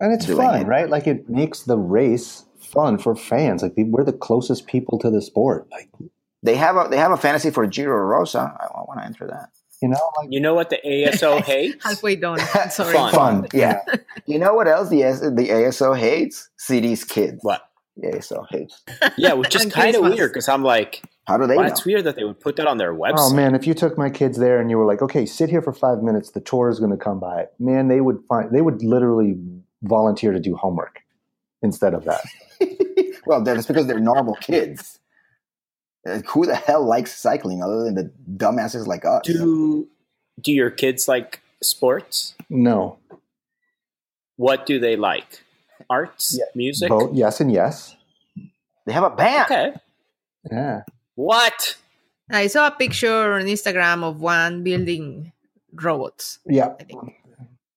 [0.00, 0.66] And it's fun, it.
[0.66, 0.90] right?
[0.90, 3.62] Like it makes the race fun for fans.
[3.62, 5.66] Like we're the closest people to the sport.
[5.70, 5.88] Like
[6.42, 8.56] They have a they have a fantasy for Giro Rosa.
[8.60, 9.50] I, I want to enter that.
[9.82, 11.84] you know, like You know what the ASO hates?
[11.84, 12.38] Halfway done.
[12.70, 12.92] Sorry.
[12.92, 13.12] Fun.
[13.12, 13.48] fun.
[13.52, 13.80] Yeah.
[14.26, 16.48] you know what else the S- the ASO hates?
[16.58, 17.38] CD's kids.
[17.42, 17.62] What?
[17.96, 18.82] The ASO hates.
[19.18, 21.68] Yeah, which is kind of weird because I'm like, How do they well, know?
[21.68, 23.14] that's weird that they would put that on their oh, website.
[23.16, 25.60] Oh man, if you took my kids there and you were like, okay, sit here
[25.60, 27.46] for five minutes, the tour is going to come by.
[27.58, 29.36] Man, they would find they would literally
[29.82, 31.00] volunteer to do homework
[31.62, 32.20] instead of that.
[33.26, 34.98] well, that's because they're normal kids.
[36.06, 39.22] Uh, Who the hell likes cycling other than the dumbasses like us?
[39.24, 39.88] Do
[40.40, 42.34] do your kids like sports?
[42.48, 42.98] No,
[44.36, 45.42] What do they like?
[45.90, 46.88] Arts, Yeah, music.
[46.88, 47.96] both yes and yes.
[48.86, 49.44] They have a band.
[49.50, 49.72] Okay.
[50.50, 50.82] Yeah,
[51.16, 51.76] What?
[52.30, 55.32] I saw a picture on Instagram of one building
[55.74, 56.38] robots.
[56.46, 57.12] yeah, I think.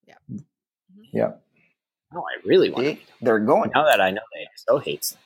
[0.08, 0.38] Yeah.
[1.12, 1.32] yeah.
[2.16, 2.86] Oh, I really want.
[2.86, 3.02] See?
[3.22, 3.72] They're going.
[3.74, 5.20] Now that I know they so hates them.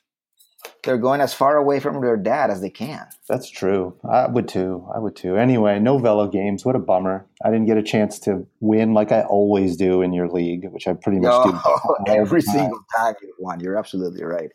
[0.83, 3.07] They're going as far away from their dad as they can.
[3.27, 3.95] That's true.
[4.09, 4.87] I would too.
[4.93, 5.35] I would too.
[5.35, 6.65] Anyway, no Velo games.
[6.65, 7.25] What a bummer.
[7.43, 10.87] I didn't get a chance to win like I always do in your league, which
[10.87, 11.59] I pretty much do.
[12.07, 12.55] Every time.
[12.55, 13.59] single time you won.
[13.59, 14.51] You're absolutely right.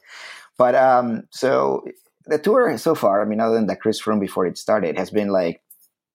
[0.59, 1.85] But um, so
[2.27, 5.11] the tour so far, I mean, other than that Chris Froome before it started, has
[5.11, 5.63] been like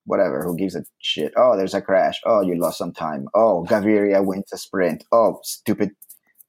[0.06, 0.44] whatever.
[0.44, 1.34] Who gives a shit?
[1.38, 2.20] Oh, there's a crash.
[2.26, 3.28] Oh, you lost some time.
[3.34, 5.04] Oh, Gaviria wins a sprint.
[5.12, 5.92] Oh, stupid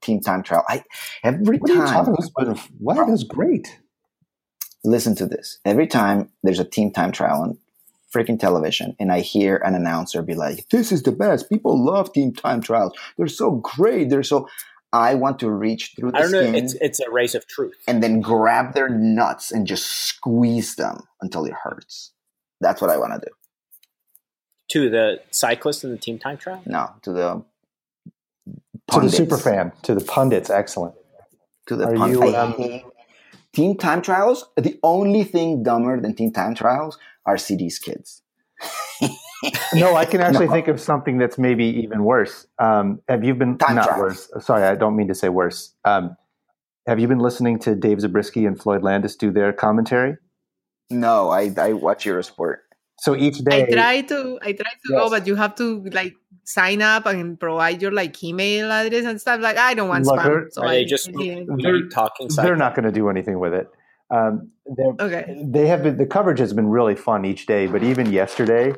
[0.03, 0.65] team time trial.
[0.69, 0.85] I
[1.25, 2.05] every What are you time.
[2.07, 2.59] talking about?
[2.79, 3.07] What?
[3.09, 3.79] That's great.
[4.85, 5.59] listen to this.
[5.65, 7.59] Every time there's a team time trial on
[8.15, 11.49] freaking television and I hear an announcer be like, this is the best.
[11.51, 12.93] People love team time trials.
[13.17, 14.09] They're so great.
[14.11, 14.49] They're so.
[14.91, 16.41] I want to reach through the I don't know.
[16.59, 17.77] It's it's a race of truth.
[17.87, 22.13] and then grab their nuts and just squeeze them until it hurts.
[22.63, 23.33] That's what I want to do.
[24.71, 26.63] To the cyclist in the team time trial.
[26.65, 27.43] No, to the
[28.90, 29.16] To the pundits.
[29.16, 30.94] super fan, to the pundits, excellent.
[31.66, 32.20] To the Are pundits.
[32.22, 32.85] you, um, hate-
[33.53, 34.48] team time trials.
[34.57, 38.22] The only thing dumber than team time trials are CD's kids.
[39.74, 40.53] No, I can actually No.
[40.53, 42.46] think of something that's maybe even worse.
[42.59, 44.29] Um, have you been Time not trials.
[44.33, 44.44] worse?
[44.46, 45.74] Sorry, I don't mean to say worse.
[45.85, 46.16] Um,
[46.87, 50.16] have you been listening to Dave Zabriskie and Floyd Landis do their commentary?
[50.90, 52.57] No, I, I watch Eurosport.
[53.01, 54.98] So each day, I day, try to I try to Yes.
[54.98, 56.14] go, but you have to like
[56.49, 59.41] sign up and provide your like email address and stuff.
[59.41, 60.25] Like I don't want Look, spam.
[60.25, 61.63] they're- So Are I they just didn't.
[61.63, 62.29] They're- we talking?
[62.37, 63.69] they're not going to do anything with it.
[64.11, 64.51] Um,
[65.01, 65.43] okay.
[65.45, 68.73] they have been the coverage has been really fun each day, but even yesterday,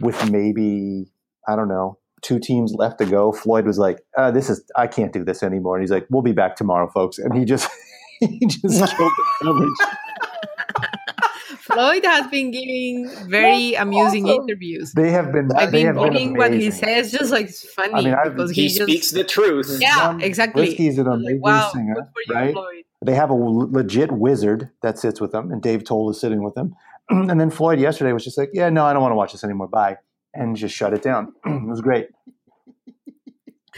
[0.00, 1.06] with maybe
[1.46, 4.88] I don't know two teams left to go, Floyd was like, uh, "This is I
[4.88, 7.70] can't do this anymore," and he's like, "We'll be back tomorrow, folks," and he just
[8.20, 8.64] he just
[8.96, 9.70] killed the coverage.
[11.74, 14.42] Floyd has been giving very amusing awesome.
[14.48, 14.92] interviews.
[14.92, 15.50] They have been.
[15.56, 18.30] I've been have been reading what he says, just like it's funny I mean, I've-
[18.30, 19.78] because He he, just speaks the truth.
[19.80, 20.66] yeah, exactly.
[20.66, 22.52] Brisky's an Like, amazing wow, singer, good for you, right?
[22.52, 22.84] Floyd.
[23.04, 26.54] They have a legit wizard that sits with them, and Dave Towle is sitting with
[26.54, 26.74] them.
[27.10, 29.44] and then Floyd yesterday was just like, "Yeah, no, I don't want to watch this
[29.44, 29.68] anymore.
[29.68, 29.98] Bye,"
[30.32, 31.32] and just shut it down.
[31.44, 32.06] it was great.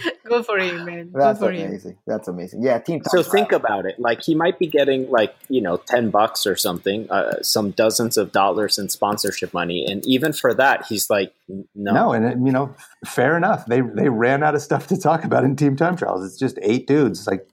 [0.24, 1.04] Good for him, man.
[1.10, 1.68] Good That's for him.
[1.68, 1.98] amazing.
[2.06, 2.62] That's amazing.
[2.62, 3.32] Yeah, team So trial.
[3.32, 3.98] think about it.
[3.98, 8.16] Like he might be getting like you know ten bucks or something, uh, some dozens
[8.16, 12.52] of dollars in sponsorship money, and even for that, he's like, no, No, and you
[12.52, 12.74] know,
[13.06, 13.66] fair enough.
[13.66, 16.24] They they ran out of stuff to talk about in team time trials.
[16.26, 17.48] It's just eight dudes like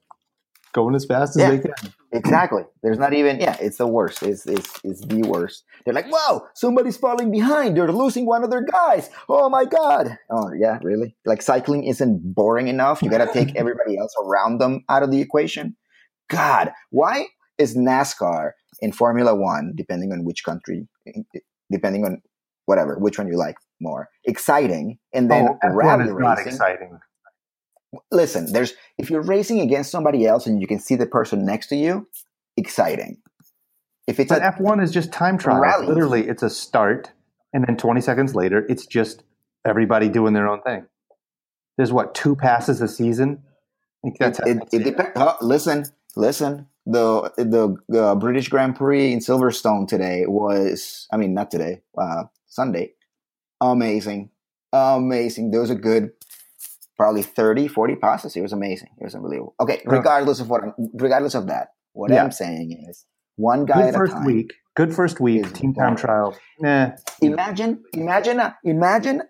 [0.74, 1.50] going as fast as Yeah.
[1.52, 1.74] they can.
[2.14, 2.64] Exactly.
[2.84, 4.22] There's not even yeah, it's the worst.
[4.22, 5.64] It's it's it's the worst.
[5.84, 7.76] They're like, Whoa, somebody's falling behind.
[7.76, 9.10] They're losing one of their guys.
[9.28, 10.18] Oh my god.
[10.30, 11.16] Oh yeah, really?
[11.26, 13.02] Like cycling isn't boring enough.
[13.02, 15.76] You gotta take everybody else around them out of the equation.
[16.30, 20.88] God, why is NASCAR in Formula One, depending on which country,
[21.72, 22.22] depending on
[22.66, 27.00] whatever, which one you like more, exciting, and then oh, rally is not exciting.
[28.12, 31.68] Listen, there's if you're racing against somebody else and you can see the person next
[31.68, 32.08] to you,
[32.58, 33.18] exciting.
[34.08, 35.86] If it's But a, F one is just time trial.
[35.86, 37.12] Literally, it's a start,
[37.54, 39.24] and then twenty seconds later, it's just
[39.66, 40.86] everybody doing their own thing.
[41.78, 43.44] There's what two passes a season.
[43.44, 45.12] I think that's it, it, depends.
[45.16, 46.68] Oh, listen, listen.
[46.86, 52.26] The the uh, British Grand Prix in Silverstone today was, I mean, not today, uh,
[52.46, 52.96] Sunday.
[53.62, 54.30] Amazing,
[54.74, 55.52] amazing.
[55.52, 56.12] There was a good,
[56.98, 58.36] probably 30, 40 passes.
[58.36, 58.90] It was amazing.
[59.00, 59.56] It was unbelievable.
[59.60, 62.24] Okay, regardless of what, I'm, regardless of that, what Yeah.
[62.24, 64.26] I'm saying is, one guy Good at a time.
[64.26, 64.54] week.
[64.76, 65.52] Good first week.
[65.54, 66.36] Team time trial.
[66.60, 66.92] Nah.
[67.22, 69.22] Imagine, imagine, imagine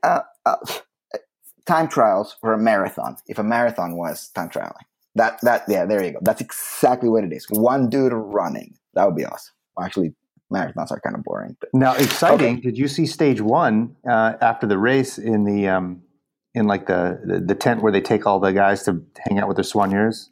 [1.66, 3.18] time trials for a marathon.
[3.28, 4.84] If a marathon was time trialing,
[5.16, 6.20] that that yeah, there you go.
[6.22, 7.46] That's exactly what it is.
[7.50, 8.78] One dude running.
[8.94, 9.54] That would be awesome.
[9.82, 10.14] Actually,
[10.52, 11.56] marathons are kind of boring.
[11.60, 12.62] But Now, exciting.
[12.62, 16.03] Did you see stage one uh, after the race in the um,
[16.54, 19.48] in like the, the the tent where they take all the guys to hang out
[19.48, 20.30] with their soigneurs?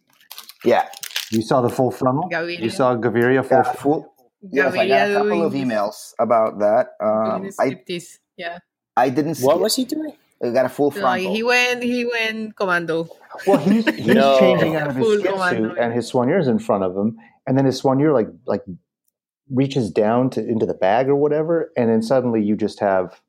[0.64, 0.88] yeah,
[1.32, 2.30] You saw the full frontal.
[2.30, 2.60] Gaviria.
[2.62, 3.58] You saw Gaviria full.
[3.58, 4.16] yeah, full.
[4.42, 6.90] Yes, I got a couple of emails about that.
[7.00, 8.20] Um, doing I striptease.
[8.38, 8.60] yeah.
[8.98, 9.46] I didn't see.
[9.46, 9.62] What it.
[9.62, 10.14] was he doing?
[10.44, 11.34] I got a full Like frontal.
[11.36, 13.08] he went, he went commando.
[13.48, 14.40] Well, he's, he's No.
[14.40, 17.18] changing out of his Full skin commando, suit, and his soigneur's in front of him,
[17.48, 18.64] and then his soigneur like like
[19.50, 23.22] reaches down to into the bag or whatever, and then suddenly you just have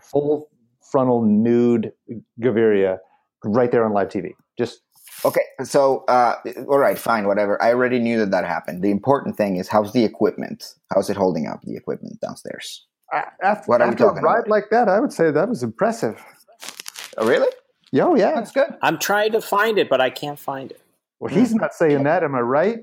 [0.00, 0.48] full
[0.94, 1.92] frontal nude
[2.40, 2.98] Gaviria
[3.44, 4.30] right there on live TV.
[4.56, 4.80] Just
[5.24, 6.34] Okay, so uh,
[6.68, 7.60] all right, fine, whatever.
[7.60, 8.82] I already knew that that happened.
[8.82, 10.74] The important thing is how's the equipment?
[10.92, 11.62] How's it holding up?
[11.62, 12.86] The equipment downstairs.
[13.12, 14.48] after, What are we after a talking ride about?
[14.56, 16.22] like that, I would say that was impressive.
[17.18, 17.50] Oh, really?
[17.94, 18.34] Oh yeah.
[18.36, 18.70] That's good.
[18.82, 20.80] I'm trying to find it, but I can't find it.
[21.18, 22.22] Well, he's not saying that.
[22.22, 22.78] Am I right?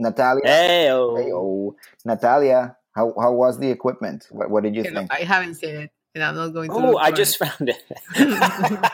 [0.00, 0.42] Natalia.
[0.46, 2.76] Hey, Hey, oh, Natalia.
[2.96, 4.28] How how was the equipment?
[4.30, 5.12] What, what did you You know, think?
[5.12, 6.76] I haven't seen it, and I'm not going to.
[6.76, 7.82] Oh, I for just found it.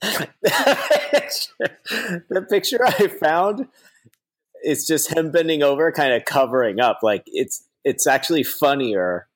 [2.28, 3.68] the picture I found
[4.64, 7.00] is just him bending over, kind of covering up.
[7.02, 9.26] Like it's it's actually funnier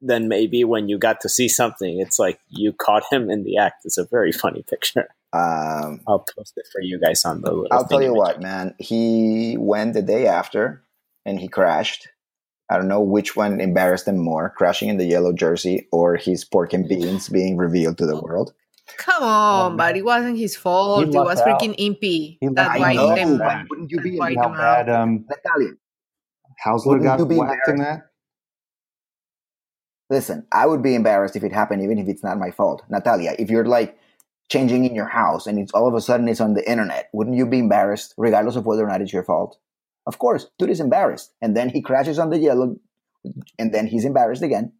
[0.00, 2.00] than maybe when you got to see something.
[2.00, 3.84] It's like you caught him in the act.
[3.84, 5.08] It's a very funny picture.
[5.32, 7.52] Um, I'll post it for you guys on the.
[7.52, 8.74] Little I'll tell you what, man.
[8.78, 10.82] He went the day after,
[11.24, 12.08] and he crashed.
[12.68, 16.44] I don't know which one embarrassed him more: crashing in the yellow jersey or his
[16.44, 18.52] pork and beans being revealed to the world.
[18.98, 21.04] Come on, Oh, but it wasn't his fault.
[21.06, 21.60] He It was out.
[21.60, 22.38] freaking Impey.
[22.40, 22.92] He That's why out.
[22.92, 23.38] he know, them.
[23.38, 25.72] but wouldn't you That's be why in them How bad um, Natalia?
[26.64, 28.06] Hausler Wouldn't got you be whacked in that?
[30.08, 32.84] Listen, I would be embarrassed if it happened, even if it's not my fault.
[32.88, 33.98] Natalia, if you're like
[34.48, 37.36] changing in your house and it's all of a sudden it's on the internet, wouldn't
[37.36, 39.58] you be embarrassed, regardless of whether or not it's your fault?
[40.06, 42.76] Of course, dude is embarrassed, and then he crashes on the yellow,
[43.58, 44.72] and then he's embarrassed again.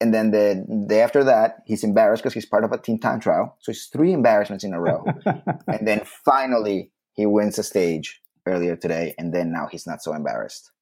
[0.00, 3.20] And then the day after that, he's embarrassed because he's part of a team time
[3.20, 3.56] trial.
[3.60, 5.04] So it's three embarrassments in a row.
[5.68, 10.12] and then finally, he wins a stage earlier today, and then now he's not so
[10.12, 10.72] embarrassed.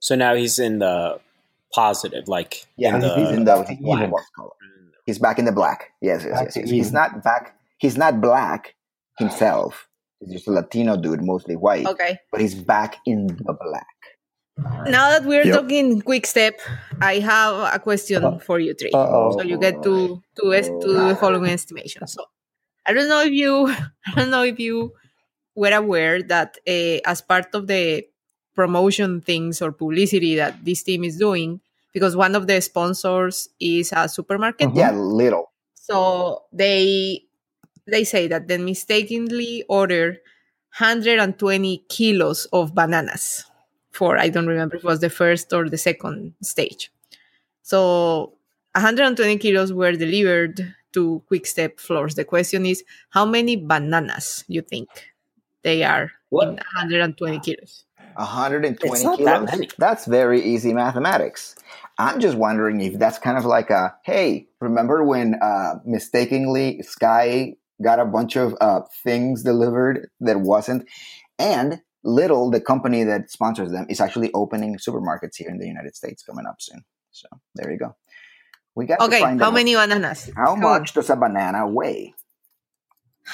[0.00, 1.20] So now he's in the
[1.74, 4.12] positive, like Yeah, in he's, the, he's in the Back black even.
[4.34, 4.50] color.
[5.04, 5.90] He's back in the black.
[6.00, 6.56] Yes, yes, yes.
[6.56, 6.70] yes.
[6.70, 7.56] He's not back.
[7.78, 8.74] He's not black
[9.18, 9.86] himself.
[10.20, 12.18] He's just a Latino dude, mostly white, Okay.
[12.30, 13.86] but he's back in the black.
[14.86, 15.54] Now that we're Yep.
[15.56, 16.60] talking quick step,
[17.00, 18.90] I have a question Uh- for you three.
[18.92, 19.38] Uh-oh.
[19.38, 22.06] So you get to to es- to the following estimation.
[22.06, 22.24] So
[22.86, 23.66] I don't know if you
[24.06, 24.92] I don't know if you
[25.56, 28.04] were aware that uh, as part of the
[28.54, 31.60] promotion things or publicity that this team is doing,
[31.94, 34.68] because one of the sponsors is a supermarket.
[34.68, 34.76] Mhm.
[34.76, 35.44] Yeah, Lidl.
[35.74, 37.24] So they
[37.86, 40.20] they say that they mistakenly ordered
[40.78, 43.44] 120 kilos of bananas
[43.90, 46.92] for I don't remember if it was the first or the second stage.
[47.62, 48.34] So
[48.74, 52.14] 120 kilos were delivered to Quick Step floors.
[52.14, 54.88] The question is how many bananas you think
[55.62, 56.48] they are What?
[56.48, 57.84] in 120 kilos?
[58.16, 59.26] 120 It's not kilos.
[59.26, 59.68] that many.
[59.78, 61.54] That's very easy mathematics.
[61.98, 67.54] I'm just wondering if that's kind of like a hey, remember when uh, mistakenly Sky
[67.82, 70.88] got a bunch of uh, things delivered that wasn't?
[71.38, 75.96] And Lidl, the company that sponsors them, is actually opening supermarkets here in the United
[75.96, 76.82] States coming up soon.
[77.10, 77.96] So there you go.
[78.74, 80.30] We got to Okay, find how out many bananas?
[80.36, 80.80] How Come on.
[80.80, 82.14] much does a banana weigh?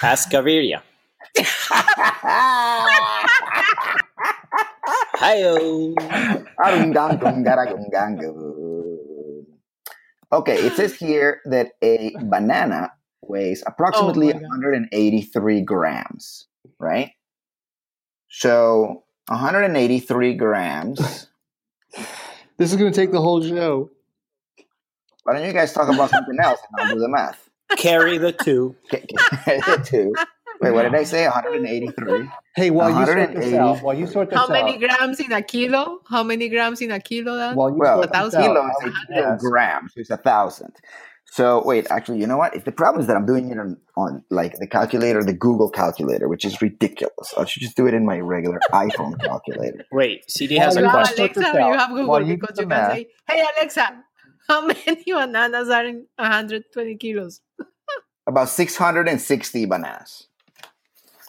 [0.03, 0.83] ask Gaviria.
[5.19, 5.95] Hi-yo.
[10.33, 12.93] okay, it says here that a banana
[13.29, 16.47] weighs oh approximately Oh 183 grams,
[16.79, 17.11] right?
[18.29, 21.29] So 183 grams.
[22.59, 23.91] This is going to take the whole show.
[25.25, 27.51] Why don't you guys talk about something else and I'll do the math?
[27.77, 28.75] Carry the two.
[28.91, 30.15] Carry the Two.
[30.63, 31.25] Wait, what did I say?
[31.27, 32.31] 183.
[32.55, 35.31] Hey, while you sort this out, while you sort this How out, many grams in
[35.33, 36.01] a kilo?
[36.09, 37.37] How many grams in a kilo?
[37.37, 37.57] Dan?
[37.57, 40.75] while you Well, a thousand out, kilo is a ask- kilogram, it's a thousand.
[41.33, 42.55] So wait, actually, you know what?
[42.55, 45.69] If the problem is that I'm doing it on, on like the calculator, the Google
[45.71, 47.35] calculator, which is ridiculous.
[47.37, 49.85] I should just do it in my regular iPhone calculator.
[49.93, 51.35] Wait, CD has you a You have have question.
[51.35, 52.93] Sort Alexa, this you have Google While you because you can math.
[52.93, 54.05] say, "Hey Alexa,
[54.49, 57.41] how many bananas are in 120 kilos?"
[58.27, 60.29] About 660 bananas.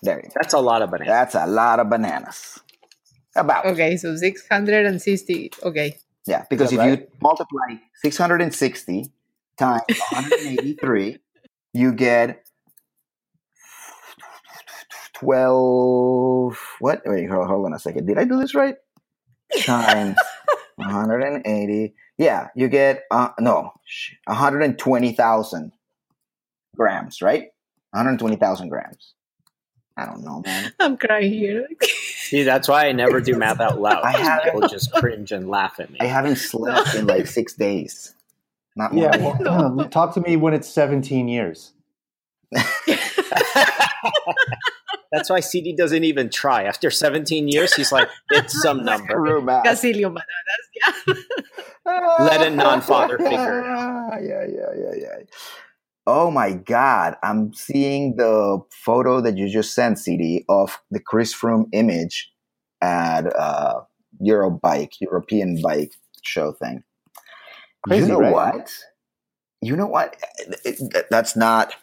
[0.03, 0.29] There you go.
[0.35, 1.07] That's a lot of bananas.
[1.11, 2.59] That's a lot of bananas.
[3.35, 3.65] About.
[3.65, 5.51] Okay, so 660.
[5.63, 5.97] Okay.
[6.25, 9.11] Yeah, because Is if that you multiply 660
[9.57, 9.81] times
[10.11, 11.17] 183,
[11.73, 12.43] you get
[15.13, 16.57] 12.
[16.79, 17.01] What?
[17.05, 18.05] Wait, hold, hold on a second.
[18.05, 18.75] Did I do this right?
[19.63, 20.17] Times
[20.75, 21.93] 180.
[22.17, 23.73] Yeah, you get, uh, no,
[24.25, 25.71] 120,000
[26.75, 27.49] grams, right?
[27.91, 29.13] 120,000 grams.
[29.95, 30.71] I don't know, man.
[30.79, 31.67] I'm crying here.
[31.81, 34.03] See, that's why I never do math out loud.
[34.03, 35.97] I have- People just cringe and laugh at me.
[35.99, 38.13] I haven't slept in like six days.
[38.77, 39.05] Not more.
[39.05, 41.73] Yeah, well, no, talk to me when it's 17 years.
[45.11, 46.63] That's why CD doesn't even try.
[46.63, 49.13] After 17 years, he's like, it's some number.
[49.13, 49.65] Screw math.
[49.65, 50.25] Casilio bananas.
[51.07, 51.13] Yeah.
[52.19, 53.65] Let a non-father figure it
[54.23, 55.23] Yeah, yeah, yeah, yeah.
[56.05, 57.15] Oh my God!
[57.21, 62.31] I'm seeing the photo that you just sent, CD, of the Chris Froome image
[62.81, 63.81] at uh,
[64.21, 65.91] Eurobike, European bike
[66.23, 66.83] show thing.
[67.87, 68.31] Crazy, you know right?
[68.31, 68.73] what?
[69.61, 70.15] You know what?
[70.63, 71.73] It- it- that's not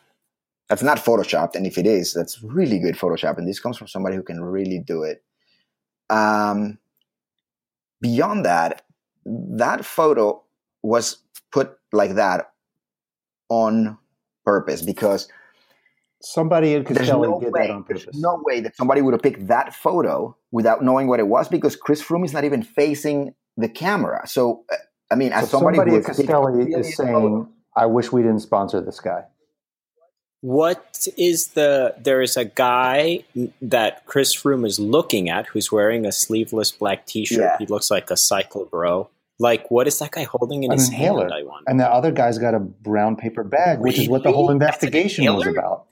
[0.68, 3.36] that's not photoshopped, and if it is, that's really good Photoshop.
[3.36, 5.22] And this comes from somebody who can really do it.
[6.09, 6.78] Um,
[8.00, 8.82] beyond that,
[9.26, 10.42] that photo
[10.82, 11.18] was
[11.52, 12.52] put like that
[13.50, 13.98] on
[14.44, 15.28] purpose because
[16.22, 18.20] Somebody in there's Castelli no did way, that on there's purpose.
[18.20, 21.76] no way that somebody would have picked that photo without knowing what it was because
[21.76, 24.26] Chris Froome is not even facing the camera.
[24.26, 24.76] So, uh,
[25.14, 28.12] I mean, as so somebody, somebody who at Castelli million is photos- saying, I wish
[28.12, 29.24] we didn't sponsor this guy.
[30.40, 31.94] What is the?
[32.02, 33.24] There is a guy
[33.62, 37.38] that Chris Froome is looking at who's wearing a sleeveless black T-shirt.
[37.38, 37.56] Yeah.
[37.58, 39.08] He looks like a cycle bro.
[39.38, 41.22] Like, what is that guy holding in An his inhaler.
[41.22, 41.32] hand?
[41.32, 41.64] I wonder.
[41.66, 44.58] And the other guy's got a brown paper bag, which is what the whole Really?
[44.58, 45.58] That's an investigation was inhaler?
[45.58, 45.86] about.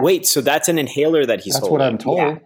[0.00, 1.84] Wait, so that's an inhaler that he's That's holding.
[1.84, 2.18] what I'm told.
[2.18, 2.38] Yeah.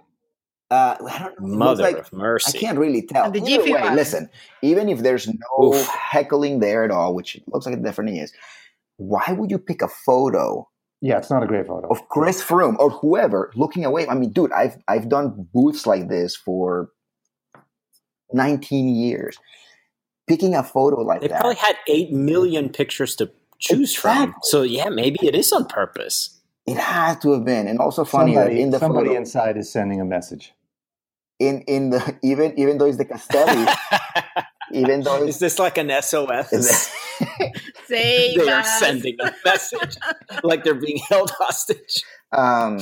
[0.74, 1.56] Uh, I don't know.
[1.56, 2.58] Mother like- of mercy.
[2.58, 3.24] I can't really tell.
[3.24, 3.94] And the Either way, bag.
[3.94, 4.28] listen,
[4.62, 5.86] even if there's no Oof.
[5.86, 8.32] heckling there at all, which it looks like it definitely is,
[8.96, 10.68] why would you pick a photo
[11.00, 11.86] Yeah, it's not a great photo.
[11.88, 14.08] of Chris Froome or whoever looking away?
[14.08, 16.90] I mean, dude, I've I've done booths like this for
[18.32, 19.38] 19 years.
[20.26, 21.34] Picking a photo like They that.
[21.34, 24.34] They probably had eight million pictures to choose from.
[24.42, 26.40] So yeah, maybe it is on purpose.
[26.66, 29.56] it has to have been, and also funny that somebody in the somebody photo, inside
[29.58, 30.54] is sending a message.
[31.38, 33.66] In in the even even though it's the Castelli,
[34.72, 36.48] even though is it's this like an SOS?
[37.86, 39.96] Save they are sending a message
[40.42, 42.02] like they're being held hostage.
[42.32, 42.80] um,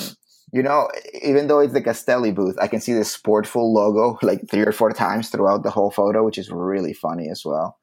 [0.52, 0.88] you know,
[1.22, 4.72] even though it's the Castelli booth, I can see the Sportful logo like three or
[4.72, 7.78] four times throughout the whole photo, which is really funny as well.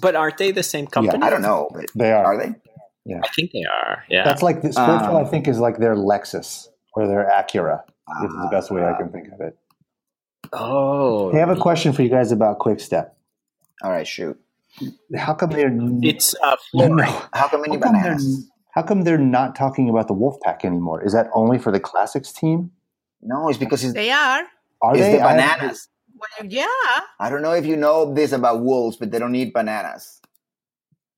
[0.00, 1.22] But aren't they the same company?
[1.22, 2.24] I don't know, They are.
[2.24, 2.54] are they?
[3.04, 4.02] Yeah, I think they are.
[4.08, 4.24] Yeah.
[4.24, 5.10] That's like the Sportful.
[5.10, 7.82] Um, I think is like their Lexus or their Acura.
[8.22, 9.56] This is the best way I Uh, can think of it.
[10.52, 13.16] Oh, Hey, I have a question for you guys about Quick Step.
[13.82, 14.38] All right, shoot.
[15.16, 15.72] How come they're
[16.02, 18.18] it's uh, no, How come many How come, they're,
[18.74, 21.02] how come they're not talking about the Wolfpack anymore?
[21.02, 22.72] Is that only for the classics team?
[23.22, 24.42] No, it's because it's, They are.
[24.82, 25.88] Are it's they the I- bananas.
[26.18, 26.66] Well, yeah.
[27.20, 30.20] I don't know if you know this about wolves, but they don't eat bananas.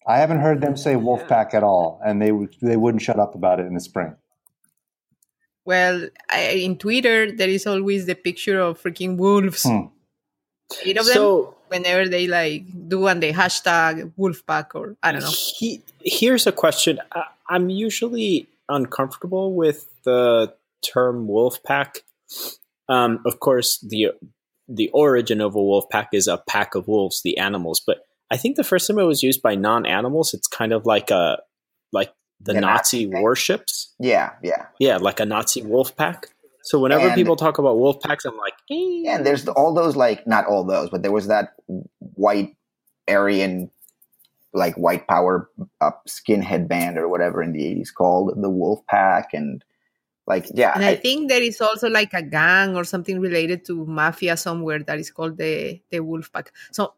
[0.08, 3.60] I haven't heard them say Wolfpack at all, and they they wouldn't shut up about
[3.60, 4.16] it in the spring.
[5.68, 9.64] Well, I, in Twitter, there is always the picture of freaking wolves.
[9.64, 9.88] Hmm.
[10.82, 11.48] Eight of them.
[11.68, 15.30] Whenever they like do and they hashtag wolfpack or I don't know.
[15.30, 17.00] he, here's a question.
[17.12, 21.98] I, I'm usually uncomfortable with the term wolf pack.
[22.88, 24.12] Um, of course, the
[24.68, 27.82] the origin of a wolf pack is a pack of wolves, the animals.
[27.86, 31.10] But I think the first time it was used by non-animals, it's kind of like
[31.10, 31.42] a
[31.92, 33.22] like the The Nazi Nazi thing?
[33.22, 33.94] warships.
[33.98, 34.66] Yeah, yeah.
[34.78, 36.28] Yeah, like a Nazi wolf pack.
[36.62, 38.74] So whenever And- people talk about wolf packs, I'm like, eh.
[39.04, 41.54] Yeah, and there's all those like not all those, but there was that
[42.14, 42.56] white
[43.08, 43.70] Aryan
[44.54, 45.48] like white power
[45.80, 49.62] uh, skinhead band or whatever in the 80s called the Wolf Pack and
[50.26, 53.64] like yeah, And I I- think there is also like a gang or something related
[53.66, 56.94] to mafia somewhere that is called the the wolf pack So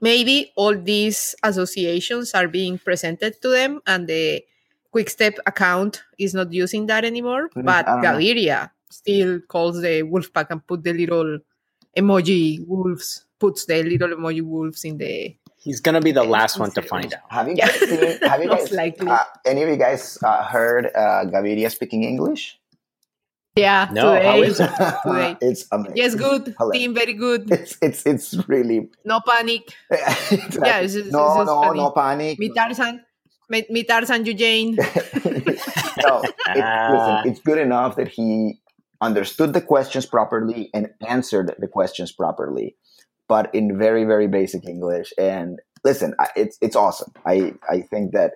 [0.00, 4.42] maybe all these associations are being presented to them, and the
[4.94, 7.48] Quickstep account is not using that anymore.
[7.54, 8.02] But But I.
[8.04, 11.38] Gaviria still calls the Wolfpack and put the little
[11.96, 15.36] emoji wolves, puts the little emoji wolves in the.
[15.58, 17.20] he's gonna be the last one to find out.
[17.28, 19.08] have you guys seen, have you guys likely.
[19.08, 22.58] uh, any of you guys uh, heard uh, Gaviria speaking English?
[23.56, 24.26] Yeah, No, today.
[24.26, 24.68] how is it?
[25.02, 25.36] Today.
[25.40, 25.96] it's amazing.
[25.96, 26.54] Yes, good.
[26.58, 26.76] Hilarious.
[26.82, 27.50] Team, very good.
[27.50, 29.72] It's it's it's really No panic.
[29.90, 30.60] Exactly.
[30.68, 31.80] Yeah, it's just- no it's no funny.
[31.80, 32.38] no panic.
[32.38, 33.00] Mi Tarzan.
[33.48, 34.74] Mi, mi Tarzan Eugene.
[34.76, 38.60] no, it, listen, it's good enough that he
[39.00, 42.76] understood the questions properly and answered the questions properly,
[43.28, 45.12] but in very very basic English.
[45.18, 47.12] And listen, it's it's awesome.
[47.24, 48.32] I I think that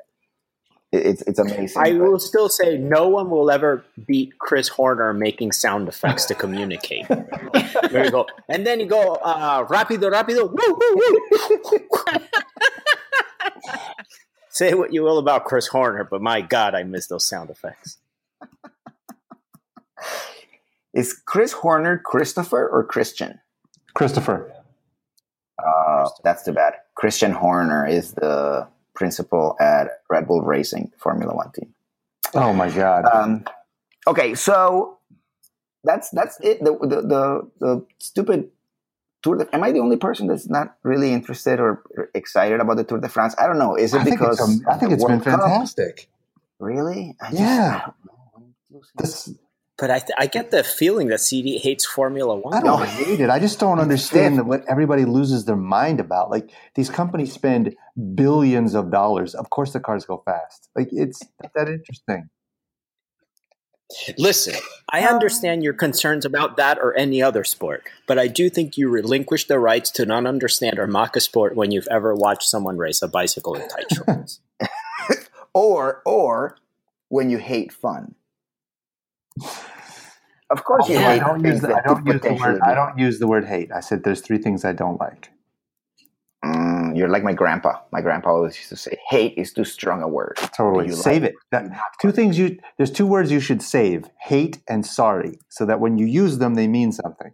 [0.93, 1.81] it's it's amazing.
[1.81, 6.25] I but- will still say no one will ever beat Chris Horner making sound effects
[6.27, 7.07] to communicate.
[7.91, 8.27] there you go.
[8.49, 12.19] And then you go, uh, rapido, rapido, woo, woo, woo.
[14.61, 17.97] Say what you will about Chris Horner, but my God, I miss those sound effects.
[20.93, 23.41] Is Chris Horner Christopher or Christian?
[23.95, 24.53] Christopher.
[25.59, 26.75] Uh, that's too bad.
[26.95, 31.73] Christian Horner is the principal at Red Bull Racing Formula One team.
[32.35, 33.07] Oh my God.
[33.07, 33.47] Um,
[34.07, 34.99] okay, so
[35.85, 36.63] that's that's it.
[36.63, 38.51] The the the, the stupid
[39.23, 39.37] Tour.
[39.37, 41.83] De, am I the only person that's not really interested or
[42.15, 43.35] excited about the Tour de France?
[43.39, 43.77] I don't know.
[43.77, 45.41] Is it because I think because it's, a- I think the it's been World Cup?
[45.41, 46.09] fantastic.
[46.59, 47.17] Really?
[47.21, 47.81] I Yeah.
[47.83, 48.33] I don't know.
[48.37, 49.33] I'm losing- This,
[49.79, 52.53] But I, th- I get the feeling that CD hates Formula One.
[52.55, 53.31] I don't hate it.
[53.31, 56.31] I just don't understand what everybody loses their mind about.
[56.31, 57.75] Like these companies spend
[58.15, 59.35] billions of dollars.
[59.35, 60.69] Of course, the cars go fast.
[60.77, 62.29] Like it's not that interesting.
[64.19, 64.55] Listen,
[64.93, 68.89] I understand your concerns about that or any other sport, but I do think you
[68.89, 72.77] relinquish the rights to not understand or mock a sport when you've ever watched someone
[72.77, 74.41] race a bicycle in tight shorts.
[75.55, 76.57] or or
[77.09, 78.15] when you hate fun.
[80.51, 82.55] Of course, you I hate don't use the, I don't use the word.
[82.57, 83.71] be I don't use the word hate.
[83.73, 85.31] I said there's three things I don't like.
[86.45, 87.79] Mm, you're like my grandpa.
[87.93, 91.23] My grandpa always used to say, "Hate is too strong a word." Totally You save
[91.23, 91.37] like it.
[91.53, 91.65] That,
[92.01, 92.59] two things you.
[92.77, 96.55] There's two words you should save: hate and sorry, so that when you use them,
[96.55, 97.33] they mean something.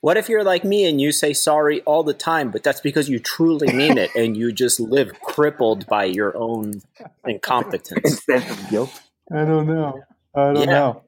[0.00, 3.08] what if you're like me and you say sorry all the time, but that's because
[3.08, 6.82] you truly mean it and you just live crippled by your own
[7.26, 8.00] incompetence?
[8.04, 8.92] Instead of guilt,
[9.32, 10.00] I don't know.
[10.36, 10.66] I don't Yeah.
[10.66, 11.02] know.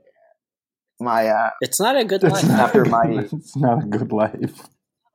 [0.99, 2.45] my uh, It's not a good life.
[2.51, 4.69] After my- it's not a good life.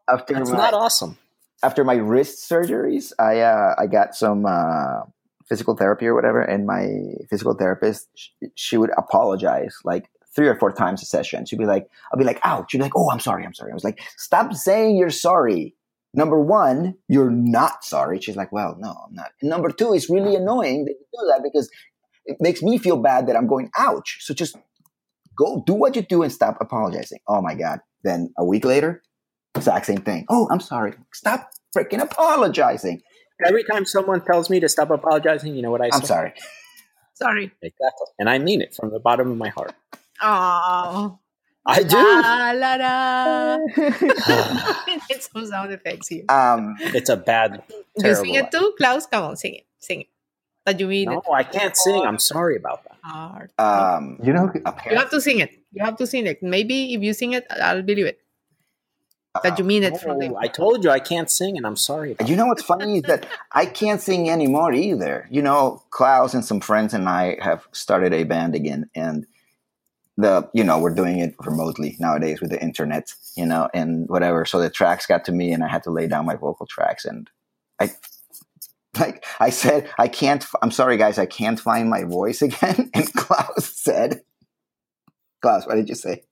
[0.09, 1.17] after It's my not awesome.
[1.65, 5.01] After my wrist surgeries, I uh, I got some uh,
[5.49, 6.83] physical therapy or whatever, and my
[7.27, 10.05] physical therapist sh- she would apologize like
[10.35, 11.45] three or four times a session.
[11.45, 13.71] She'd be like, "I'll be like, ouch!" She'd be like, "Oh, I'm sorry, I'm sorry."
[13.71, 15.73] I was like, "Stop saying you're sorry."
[16.13, 18.21] Number one, you're not sorry.
[18.21, 21.27] She's like, "Well, no, I'm not." And number two, it's really annoying that you do
[21.31, 21.67] that because
[22.25, 24.55] it makes me feel bad that I'm going, "Ouch!" So just
[25.35, 27.21] go do what you do and stop apologizing.
[27.27, 27.79] Oh my god!
[28.03, 29.01] Then a week later,
[29.55, 30.25] exact same thing.
[30.29, 30.93] Oh, I'm sorry.
[31.13, 33.01] Stop freaking apologizing.
[33.45, 35.97] Every time someone tells me to stop apologizing, you know what I say?
[35.97, 36.33] I'm sorry.
[37.15, 37.51] Sorry.
[37.61, 38.07] Exactly.
[38.19, 39.73] And I mean it from the bottom of my heart.
[40.21, 41.19] Oh.
[41.67, 41.97] I do.
[41.97, 43.57] La, la, la.
[44.87, 46.23] Need some sound effects here.
[46.29, 48.23] Um, It's a bad, you terrible.
[48.23, 49.07] sing it too, Klaus?
[49.07, 49.65] Come on, sing it.
[49.79, 50.07] Sing it.
[50.65, 52.03] That you mean No, it I can't sing.
[52.05, 52.97] I'm sorry about that.
[53.03, 53.49] hard.
[53.59, 55.51] um, You know, you have to sing it.
[55.71, 56.41] You have to sing it.
[56.41, 58.19] Maybe if you sing it, I'll believe it.
[59.43, 61.67] That you mean it from the No, oh, I told you I can't sing, and
[61.67, 62.13] I'm sorry.
[62.13, 65.27] About you know what's funny is that I can't sing anymore either.
[65.29, 69.25] You know, Klaus and some friends and I have started a band again, and
[70.17, 74.45] the you know we're doing it remotely nowadays with the internet, you know, and whatever.
[74.45, 77.05] So the tracks got to me, and I had to lay down my vocal tracks,
[77.05, 77.29] and
[77.79, 77.91] I.
[78.97, 80.45] Like I said, I can't.
[80.61, 81.19] I'm sorry, guys.
[81.19, 82.89] I can't find my voice again.
[82.95, 84.21] And Klaus said,
[85.41, 86.23] "Klaus, what did you say?"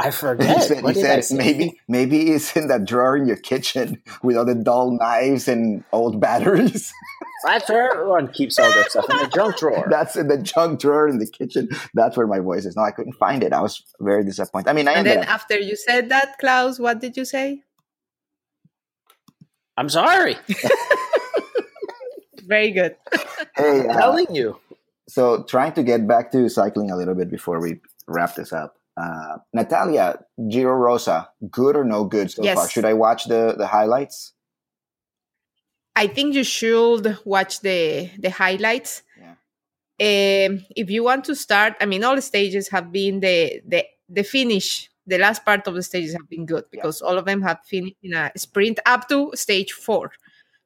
[0.00, 0.62] I He forget.
[0.62, 4.54] said, he said maybe maybe it's in that drawer in your kitchen with all the
[4.54, 6.92] dull knives and old batteries.
[7.44, 9.86] That's where everyone keeps all their stuff in the junk drawer.
[9.90, 11.68] That's in the junk drawer in the kitchen.
[11.94, 12.76] That's where my voice is.
[12.76, 13.52] No, I couldn't find it.
[13.54, 14.68] I was very disappointed.
[14.68, 17.62] I mean, I And then up, after you said that, Klaus, what did you say?
[19.78, 20.36] I'm sorry.
[22.46, 22.96] Very good.
[23.56, 24.58] hey, I'm uh, telling you.
[25.08, 28.76] so trying to get back to cycling a little bit before we wrap this up.
[29.00, 30.06] Uh, Natalia,
[30.50, 32.56] Giro Rosa, good or no good so Yes.
[32.56, 32.68] far?
[32.68, 34.32] Should I watch the the highlights?
[35.96, 39.02] I think you should watch the the highlights.
[40.00, 43.84] Um, if you want to start, I mean, all the stages have been the the
[44.08, 44.88] the finish.
[45.06, 47.96] The last part of the stages have been good because all of them have finished
[48.02, 50.12] in a sprint up to stage four.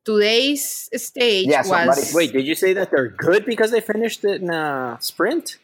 [0.04, 4.22] Today's stage Yeah, somebody- was Wait, did you say that they're good because they finished
[4.24, 5.58] it in a sprint?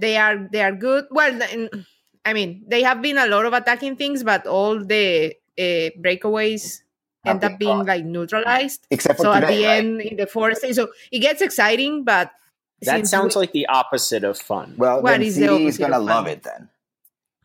[0.00, 1.06] They are they are good.
[1.10, 1.84] Well, the-
[2.24, 5.62] I mean, they have been a lot of attacking things, but all the uh,
[5.98, 6.80] breakaways
[7.24, 7.86] end up being caught.
[7.86, 8.86] like neutralized.
[8.90, 9.78] Except for so at the right?
[9.78, 12.30] end in the fourth stage so it gets exciting but
[12.82, 14.74] That sounds we- like the opposite of fun.
[14.78, 16.68] Well, What then is the CD is gonna love it then.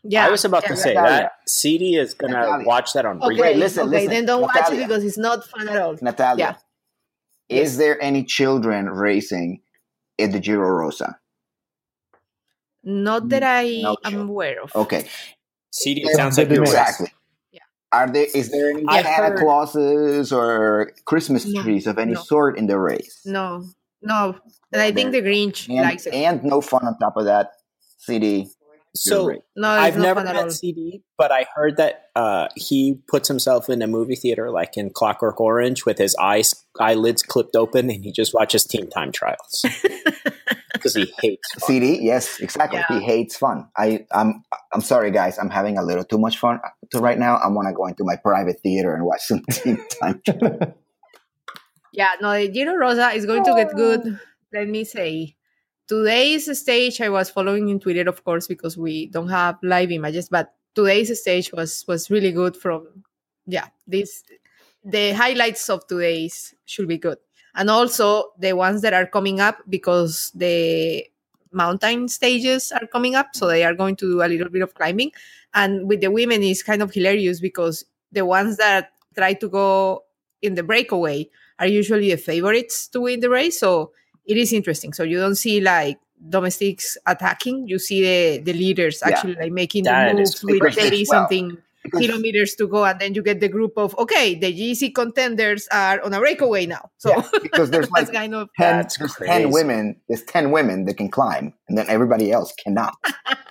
[0.03, 1.09] yeah I was about to say Natalia.
[1.21, 2.65] that CD is gonna Natalia.
[2.67, 3.55] watch that on okay replay.
[3.57, 6.57] listen, okay listen, then don't watch it because it's not fun at all Natalia,
[7.49, 7.61] Yeah.
[7.63, 9.61] is there any children racing
[10.17, 11.17] in the Giro Rosa?
[12.83, 14.21] Not that I No am show.
[14.21, 14.75] aware of.
[14.75, 15.07] Okay,
[15.71, 17.07] CD Yeah, sounds like good you're exactly.
[17.51, 17.61] Yeah.
[17.91, 22.13] Are there is there any I Santa heard- Clauses or Christmas No, trees of any
[22.13, 22.21] no.
[22.21, 23.21] sort in the race?
[23.25, 23.63] No,
[24.01, 24.35] no.
[24.71, 26.13] And I think the Grinch And, likes it.
[26.13, 27.51] and no fun on top of that.
[27.99, 28.47] CD.
[28.95, 30.43] So no, I've not never fun at all.
[30.43, 34.77] met CD, but I heard that uh, he puts himself in a movie theater like
[34.77, 39.11] in Clockwork Orange with his eyes eyelids clipped open, and he just watches Team Time
[39.11, 39.65] Trials
[40.73, 41.53] because he hates.
[41.53, 41.67] fun.
[41.67, 42.79] CD, yes, exactly.
[42.79, 42.99] Yeah.
[42.99, 43.67] He hates fun.
[43.77, 44.43] I, I'm,
[44.73, 45.37] I'm sorry, guys.
[45.39, 46.59] I'm having a little too much fun
[46.91, 47.37] to right now.
[47.37, 50.21] I want to go into my private theater and watch some Teen Time.
[51.93, 53.75] Yeah, no, the Giro Rosa is going to get oh.
[53.75, 54.19] good.
[54.51, 55.35] Let me say.
[55.85, 60.29] Today's stage I was following in Twitter, of course, because we don't have live images,
[60.29, 62.87] but today's stage was was really good from
[63.45, 64.23] yeah, this
[64.83, 67.17] the highlights of today's should be good.
[67.55, 71.05] And also the ones that are coming up because the
[71.51, 74.73] mountain stages are coming up, so they are going to do a little bit of
[74.73, 75.11] climbing.
[75.53, 80.03] And with the women is kind of hilarious because the ones that try to go
[80.41, 81.29] in the breakaway
[81.59, 83.59] are usually the favorites to win the race.
[83.59, 83.91] So
[84.25, 84.93] it is interesting.
[84.93, 85.99] So you don't see like
[86.29, 87.67] domestiques attacking.
[87.67, 89.13] You see the, the leaders Yeah.
[89.13, 91.57] actually like making That the moves with because- 30 well, something
[91.91, 92.85] kilometers to go.
[92.85, 96.65] And then you get the group of, okay, the GC contenders are on a breakaway
[96.65, 96.89] now.
[96.97, 100.51] So Yeah, because there's like that's kind of, 10, That's there's 10 women, there's 10
[100.51, 102.95] women that can climb, and then everybody else cannot.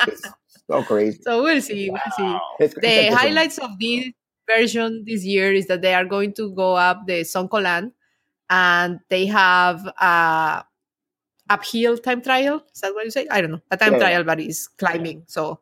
[0.09, 0.29] It's
[0.69, 1.21] so crazy.
[1.23, 1.91] so we'll see.
[1.91, 2.39] We'll see.
[2.59, 4.07] It's, it's the like highlights of this
[4.51, 7.93] version this year is that they are going to go up the Zoncolan
[8.51, 10.65] and they have a
[11.51, 12.63] uphill time trial.
[12.75, 13.27] Is that what you say?
[13.31, 13.61] I don't know.
[13.71, 14.09] A time Yeah, yeah.
[14.11, 15.23] trial, but it's climbing.
[15.29, 15.61] So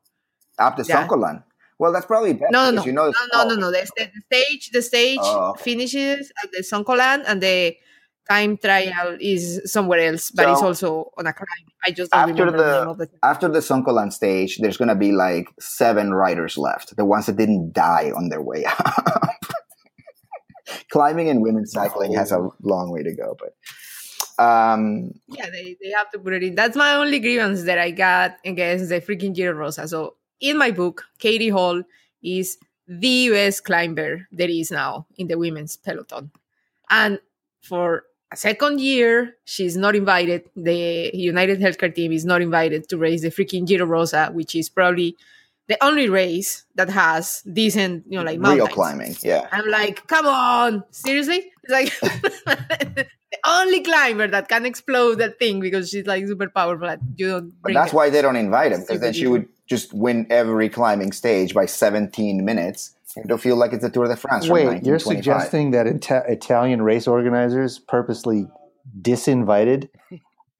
[0.59, 1.07] Up to Yeah.
[1.07, 1.43] Zoncolan.
[1.81, 2.53] Well, that's probably better.
[2.53, 3.71] no, no, no, You know, no, no, no, no.
[3.73, 5.63] The, the stage, the stage Oh, okay.
[5.63, 7.75] finishes at the Zoncolan, and the
[8.29, 11.47] time trial is somewhere else, but it's also on a climb.
[11.87, 13.11] I just don't after remember the- the the.
[13.23, 16.97] After the Zoncolan stage, there's going to be like seven riders left.
[16.97, 19.31] The ones that didn't die on their way up.
[20.91, 23.53] Climbing and women's cycling has a long way to go, but
[24.45, 26.55] um, Yeah, they, they have to put it in.
[26.55, 29.89] That's my only grievance that I got against the freaking Giro Rosa.
[29.89, 31.83] So in my book, Katie Hall
[32.23, 36.31] is the best climber there is now in the women's peloton.
[36.89, 37.21] And
[37.63, 40.43] for a second year, she's not invited.
[40.57, 44.69] The United Healthcare team is not invited to race the freaking Giro Rosa, which is
[44.69, 45.17] probably
[45.69, 49.15] the only race that has decent, you know, like real climbing.
[49.23, 49.47] Yeah.
[49.53, 51.53] I'm like, come on, seriously?
[51.63, 52.01] It's like
[53.31, 56.89] the only climber that can explode that thing because she's like super powerful.
[56.89, 57.97] Like, you don't But that's her.
[57.97, 61.65] why they don't invite him because then she would just win every climbing stage by
[61.65, 62.93] 17 minutes.
[63.15, 64.47] and It'll feel like it's a Tour de France.
[64.47, 68.49] from Wait, you're suggesting that Ita- Italian race organizers purposely
[69.01, 69.89] disinvited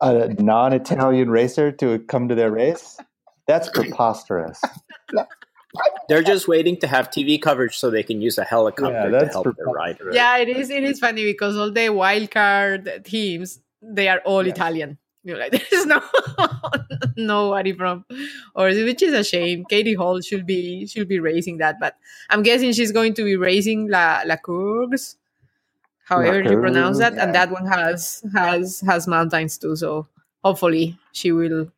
[0.01, 2.99] a non-Italian racer to come to their race?
[3.49, 4.61] That's preposterous.
[6.09, 9.11] They're just waiting to have TV coverage so they can use a helicopter Yeah, to
[9.11, 10.11] that's help their rider.
[10.13, 10.71] Yeah, it is.
[10.71, 14.99] It is funny because all the wild card teams they are all Italian.
[15.23, 16.03] You know, like there's no
[17.17, 18.05] nobody from,
[18.55, 19.65] or which is a shame.
[19.69, 21.97] Katie Hall should be should be raising that, but
[22.31, 25.17] I'm guessing she's going to be raising La La Course,
[26.05, 27.25] however you pronounce that, yeah.
[27.25, 29.77] and that one has has has mountains too.
[29.77, 30.09] So
[30.43, 31.71] hopefully she will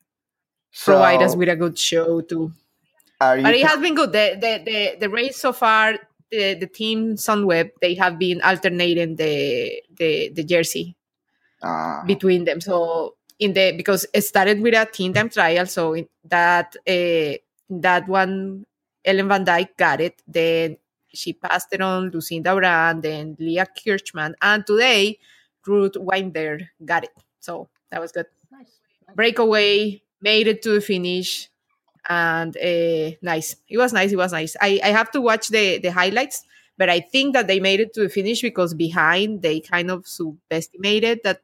[0.85, 2.53] provide us with a good show too.
[3.19, 4.13] But it has been good.
[4.13, 5.99] The the the, the race so far,
[6.31, 10.97] the, the team Sunweb, they have been alternating the the the jersey
[11.63, 12.61] uh, between them.
[12.61, 17.35] So in the because it started with a team time trial, so in that uh,
[17.71, 18.65] that one
[19.05, 20.23] Ellen Van Dijk got it.
[20.27, 20.77] Then
[21.13, 25.19] she passed it on Lucinda Brand, then Leah Kirchmann, and today
[25.67, 27.15] Ruth Winder got it.
[27.41, 28.27] So that was good.
[29.15, 31.49] Breakaway made it to the finish,
[32.09, 33.57] and uh, nice.
[33.69, 34.13] It was nice.
[34.13, 34.57] It was nice.
[34.61, 36.45] I I have to watch the the highlights.
[36.79, 40.07] But I think that they made it to the finish because behind they kind of
[40.09, 41.43] subestimated that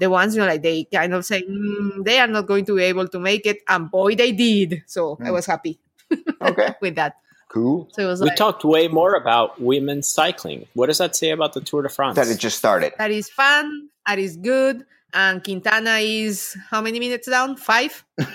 [0.00, 2.74] the ones you know like they kind of say "Mm, they are not going to
[2.76, 5.32] be able to make it and boy they did so i Mm.
[5.38, 5.78] was happy
[6.42, 7.16] okay, with that
[7.48, 7.88] cool.
[7.92, 10.66] so it was We like talked way more about women's cycling.
[10.74, 12.16] What does that say about the Tour de France?
[12.16, 12.92] That it just started.
[12.98, 14.84] that is fun that is good
[15.14, 18.04] and quintana is how many minutes down five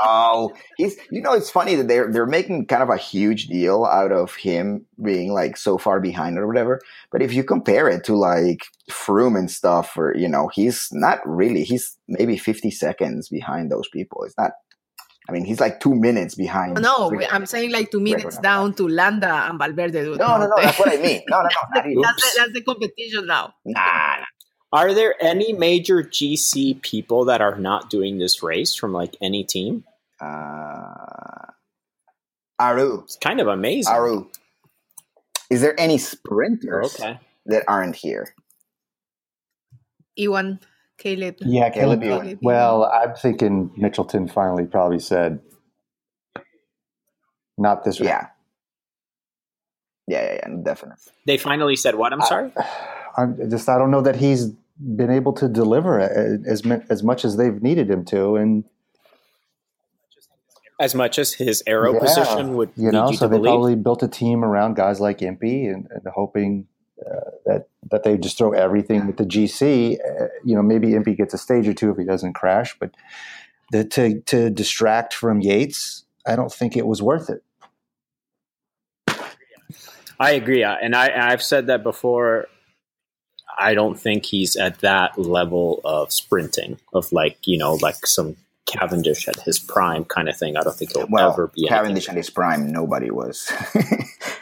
[0.00, 0.96] No, he's.
[1.10, 4.34] You know, it's funny that they're they're making kind of a huge deal out of
[4.34, 6.80] him being like so far behind or whatever.
[7.10, 11.18] But if you compare it to like Froome and stuff, or you know, he's not
[11.26, 11.64] really.
[11.64, 14.24] He's maybe fifty seconds behind those people.
[14.24, 14.52] It's not.
[15.28, 16.80] I mean, he's like two minutes behind.
[16.82, 20.04] no i'm saying like two minutes down to landa and valverde.
[20.04, 20.52] No, no, no.
[20.58, 21.22] That's what I mean.
[21.30, 22.02] No, no, no.
[22.02, 23.80] That's, the, that's the competition now Nah,
[24.20, 24.24] nah.
[24.74, 29.44] Are there any major GC people that are not doing this race from like any
[29.44, 29.84] team?
[30.20, 31.46] Uh,
[32.58, 33.02] Aru.
[33.04, 33.94] It's kind of amazing.
[33.94, 34.26] Aru.
[35.48, 37.20] Is there any sprinters Okay.
[37.46, 38.34] that aren't here?
[40.16, 40.58] Ewan,
[40.98, 41.36] Caleb.
[41.38, 42.24] Yeah, Caleb Caleb.
[42.24, 42.38] Ewan.
[42.42, 45.38] Well, I'm thinking Mitchelton finally probably said,
[47.56, 48.08] not this round.
[48.08, 48.26] Yeah.
[50.08, 50.98] Yeah, yeah, yeah, definitely.
[51.26, 52.12] They finally said what?
[52.12, 52.52] I'm sorry.
[53.16, 57.36] I'm just I don't know that he's been able to deliver as as much as
[57.36, 58.64] they've needed him to, and
[60.80, 63.50] As much as his arrow Yeah, position would you know, you so to they believe.
[63.50, 66.66] probably built a team around guys like Impey and, and hoping
[67.04, 69.98] uh, that that they just throw everything with the GC.
[69.98, 72.90] Uh, you know, maybe Impey gets a stage or two if he doesn't crash, but
[73.70, 77.42] the, to to distract from Yates, I don't think it was worth it.
[80.18, 82.46] I agree, uh, and I I've said that before.
[83.58, 88.36] I don't think he's at that level of sprinting, of like you know, like some
[88.66, 90.56] Cavendish at his prime kind of thing.
[90.56, 91.66] I don't think he'll Well, ever be.
[91.68, 92.12] Cavendish anything.
[92.14, 93.50] at his prime, nobody was.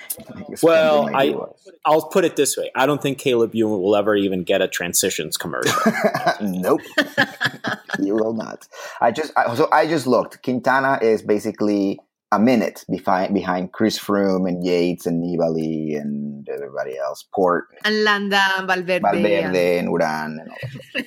[0.62, 1.56] Well, like I- was.
[1.86, 4.68] I'll put it this way: I don't think Caleb Ewan will ever even get a
[4.68, 5.74] transitions commercial.
[6.42, 6.80] nope,
[7.98, 8.68] you will not.
[9.00, 10.42] I just I, so I just looked.
[10.42, 11.98] Quintana is basically
[12.32, 17.24] a minute behind behind Chris Froome and Yates and Nibali and everybody else.
[17.34, 18.94] Porte, And Landa, and Valverde.
[18.96, 20.56] and- Valverde, and Uran, and all
[20.94, 21.06] that.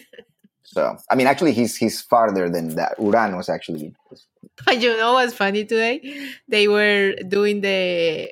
[0.63, 2.97] so I mean, actually, he's he's farther than that.
[2.97, 3.93] Uran was actually
[4.65, 5.95] But you know what's funny today?
[6.47, 8.31] They were doing the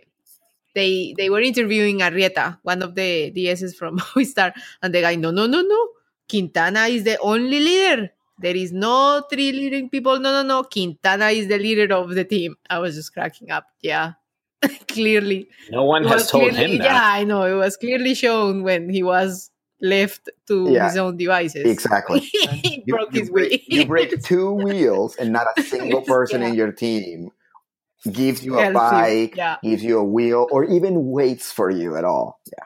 [0.75, 5.31] they they were interviewing Arrieta, one of the DSs from Movistar, and the guy, no,
[5.31, 5.81] no, no, no.
[6.29, 8.09] Quintana is the only leader.
[8.39, 10.19] There is no three leading people.
[10.19, 10.63] No, no, no.
[10.63, 12.55] Quintana is the leader of the team.
[12.69, 13.65] I was just cracking up.
[13.81, 14.13] Yeah.
[14.87, 15.49] clearly.
[15.71, 16.85] no one has was told clearly- him that.
[16.85, 17.43] Yeah, I know.
[17.43, 21.65] It was clearly shown when he was left to Yeah, his own devices.
[21.65, 22.19] exactly.
[22.21, 23.59] he You- broke you his break, wheel.
[23.81, 26.47] you break two wheels, and not a single person Yeah.
[26.47, 27.31] in your team
[28.09, 29.57] gives you a Helps you, bike, yeah.
[29.63, 32.39] gives you a wheel, or even waits for you at all.
[32.47, 32.63] Yeah,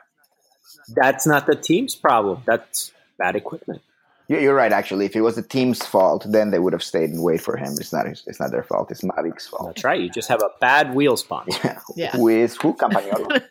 [0.96, 2.42] That's not the team's problem.
[2.46, 3.82] That's bad equipment.
[4.28, 4.72] You- you're right.
[4.72, 7.56] Actually, if it was the team's fault, then they would have stayed and wait for
[7.56, 7.72] him.
[7.80, 8.06] It's not.
[8.06, 8.90] his- It's not their fault.
[8.90, 9.66] It's Mavic's fault.
[9.66, 10.00] That's right.
[10.00, 11.76] You just have a bad wheel sponsor.
[11.96, 12.14] Yeah.
[12.16, 12.74] With who?
[12.74, 13.42] Campagnolo.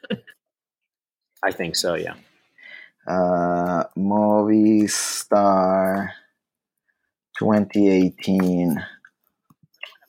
[1.43, 1.95] I think so.
[1.95, 2.13] Yeah.
[3.07, 6.09] uh, Movistar
[7.39, 8.83] 2018.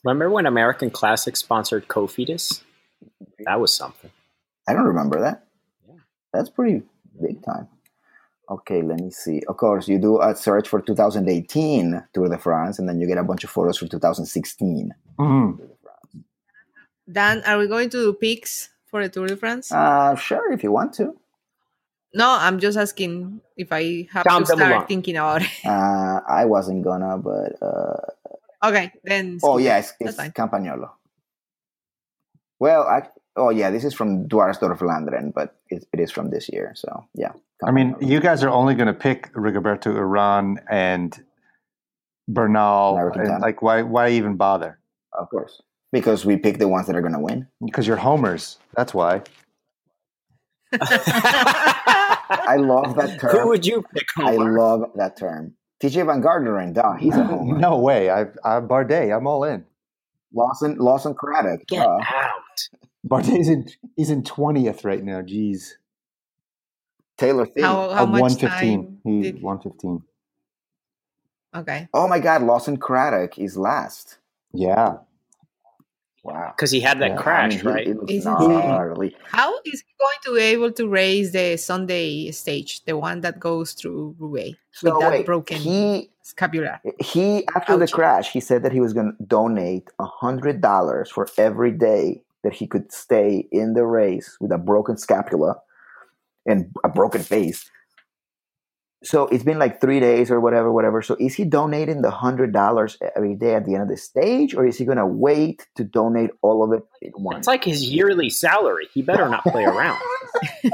[0.04, 2.62] Remember when American Classic sponsored Cofidis?
[3.44, 4.10] That was something.
[4.68, 5.44] I don't remember that.
[5.88, 5.94] Yeah.
[6.32, 6.82] That's pretty
[7.20, 7.68] big time.
[8.50, 9.42] Okay, let me see.
[9.46, 13.18] Of course, you do a search for 2018 Tour de France, and then you get
[13.18, 14.94] a bunch of photos from 2016.
[15.18, 15.58] Mhm.
[17.10, 19.70] Dan, are we going to do pics for the Tour de France?
[19.72, 21.14] Uh, sure, if you want to.
[22.14, 25.50] no, I'm just asking if I have Tom to start thinking about it.
[25.64, 28.00] Uh, I wasn't gonna, but uh,
[28.68, 29.38] okay, then.
[29.42, 30.16] oh skip yeah, it's, it's.
[30.32, 30.90] Campagnolo.
[32.58, 36.30] Well, I, oh yeah, this is from Dwars door Vlaanderen, but it, it is from
[36.30, 36.72] this year.
[36.74, 37.32] So yeah,
[37.64, 41.18] I mean, you guys are only going to pick Rigoberto Uran and
[42.28, 44.78] Bernal, and like why why even bother?
[45.18, 47.46] of course, because we pick the ones that are gonna win.
[47.64, 48.58] Because you're homers.
[48.76, 49.22] That's why.
[50.72, 53.30] I love that term.
[53.30, 54.06] Who would you pick?
[54.18, 55.54] I love that term.
[55.82, 57.58] Tejay Van Garderen, duh, he's a homer.
[57.58, 58.10] No way.
[58.10, 59.16] I, I Bardet.
[59.16, 59.64] I'm all in.
[60.34, 61.98] Lawson, Lawson Craddock, Get duh.
[62.04, 62.68] out.
[63.06, 63.68] Bardet's in.
[63.96, 65.22] He's in twentieth right now.
[65.22, 65.72] Jeez.
[67.18, 67.64] Taylor Thiel.
[67.64, 68.82] how how At much 115.
[68.84, 68.98] time?
[69.04, 70.02] He Did, 115.
[71.56, 71.88] okay.
[71.92, 74.18] Oh my God, Lawson Craddock is last.
[74.52, 74.98] Yeah.
[76.24, 76.52] Wow.
[76.56, 77.86] Because he had that Yeah, crash, I mean, he- right?
[77.86, 79.16] It looks It's gnarly.
[79.24, 83.40] How is he going to be able to raise the Sunday stage, the one that
[83.40, 86.80] goes through Roubaix, So with that wait, broken he scapula?
[87.00, 91.10] he after the crash, he said that he was going to donate a hundred dollars
[91.10, 95.56] for every day that he could stay in the race with a broken scapula
[96.48, 97.70] and a broken face.
[99.04, 101.02] So it's been like three days or whatever, whatever.
[101.02, 104.56] So is he donating the hundred dollars every day at the end of the stage,
[104.56, 107.38] or is he going to wait to donate all of it at once?
[107.38, 108.88] It's like his yearly salary.
[108.92, 110.00] He better not play around.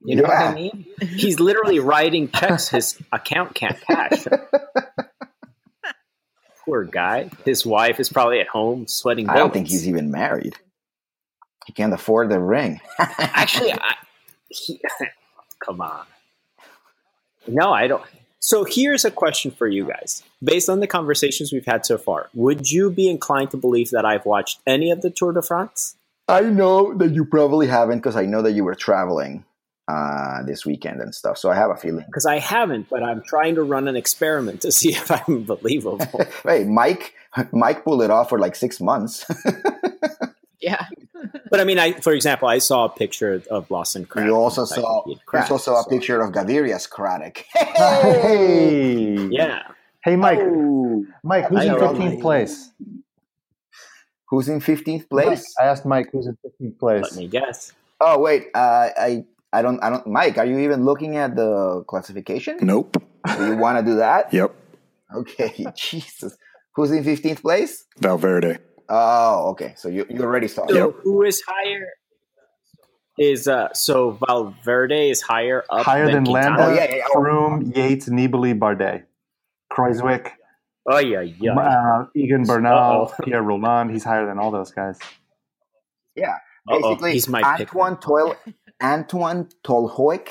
[0.00, 0.86] You know what I mean?
[1.02, 4.24] He's literally writing checks his account can't cash.
[6.64, 7.30] Poor guy.
[7.44, 9.54] His wife is probably at home sweating I don't bullets.
[9.54, 10.56] think he's even married.
[11.68, 12.80] He can't afford the ring.
[12.98, 13.96] Actually, I,
[14.48, 14.80] he,
[15.62, 16.06] come on.
[17.46, 18.02] No, I don't.
[18.40, 20.22] So here's a question for you guys.
[20.42, 24.06] Based on the conversations we've had so far, would you be inclined to believe that
[24.06, 25.94] I've watched any of the Tour de France?
[26.26, 29.44] I know that you probably haven't because I know that you were traveling
[29.88, 31.36] uh, this weekend and stuff.
[31.36, 32.06] So I have a feeling.
[32.06, 36.00] Because I haven't, but I'm trying to run an experiment to see if I'm believable.
[36.44, 37.12] Hey, Mike,
[37.52, 39.26] Mike pulled it off for like six months.
[40.60, 40.86] Yeah.
[41.50, 44.28] but I mean, I for example, I saw a picture of Lawson Craddock.
[44.28, 47.44] you also saw, think he had you also saw a so- picture of Gavirias Craddock.
[47.54, 49.62] Hey, Yeah.
[50.04, 50.38] Hey, Mike.
[50.40, 51.04] Oh.
[51.22, 52.70] Mike, who's I in fifteenth place?
[54.30, 55.44] Who's in fifteenth place?
[55.60, 57.02] I asked Mike who's in fifteenth place.
[57.02, 57.72] Let me guess.
[58.00, 60.06] Oh wait, uh, I I don't I don't.
[60.06, 62.58] Mike, are you even looking at the classification?
[62.60, 63.02] Nope.
[63.36, 64.32] Do you want to do that?
[64.38, 64.54] Yep.
[65.16, 66.36] Okay, Jesus.
[66.74, 67.84] Who's in fifteenth place?
[67.98, 68.58] Valverde.
[68.88, 69.74] Oh, okay.
[69.76, 70.64] So you you already saw.
[70.64, 70.70] it.
[70.72, 71.86] So who is higher?
[73.18, 76.56] Is uh so Valverde is higher up Higher than Quintana?
[76.58, 77.04] Landa, Oh, yeah, yeah, yeah.
[77.14, 77.20] Oh.
[77.20, 79.04] Froome, Yates, Nibali, Bardet,
[79.72, 80.30] Kruijswijk,
[80.86, 81.52] Oh yeah, yeah.
[81.58, 82.72] uh, Egan Bernal,
[83.12, 83.24] Uh-oh.
[83.24, 83.90] Pierre Rolland.
[83.90, 84.98] He's higher than all those guys.
[86.16, 87.68] Uh-oh, Basically, he's my pick.
[87.74, 88.36] Antoine Toil
[88.82, 90.28] Antwan Tolhoek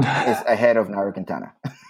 [0.00, 1.52] is ahead of Nairo Quintana,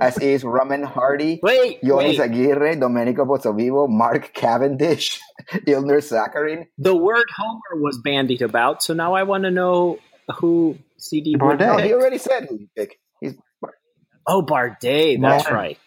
[0.00, 2.20] as is Romain Hardy, Wait, Yonis wait.
[2.20, 5.20] Aguirre, Domenico Pozzovivo, Mark Cavendish,
[5.52, 6.66] Ilnur Zakarin.
[6.78, 9.98] The word Homer was bandied about, so now I want to know
[10.38, 11.66] who CD would Bardet.
[11.66, 12.96] No, he already said who he picked.
[13.20, 13.34] He's,
[14.26, 15.20] Oh, Bardet.
[15.20, 15.54] That's Yeah.
[15.54, 15.78] right.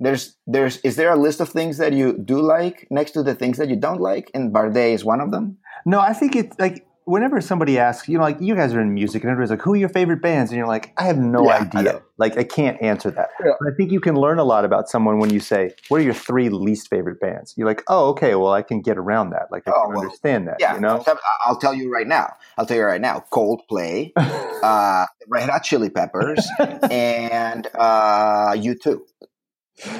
[0.00, 3.34] there's there's is there a list of things that you do like next to the
[3.34, 5.58] things that you don't like, and Bardet is one of them.
[5.84, 8.92] No, I think it's like whenever somebody asks, you know, like you guys are in
[8.92, 11.46] music, and everybody's like, "Who are your favorite bands?" And you're like, "I have no
[11.46, 12.02] Yeah, idea." know.
[12.18, 13.30] like I can't answer that.
[13.42, 13.52] Yeah.
[13.58, 16.04] But I think you can learn a lot about someone when you say, "What are
[16.04, 19.46] your three least favorite bands?" You're like, "Oh, okay, well, I can get around that.
[19.50, 21.02] Like I Oh, can well, understand that." Yeah, you know.
[21.46, 22.34] I'll, tell, you right now.
[22.58, 23.24] I'll tell you right now.
[23.32, 26.46] Coldplay, uh, Red Hot Chili Peppers,
[26.90, 29.00] and uh, U2.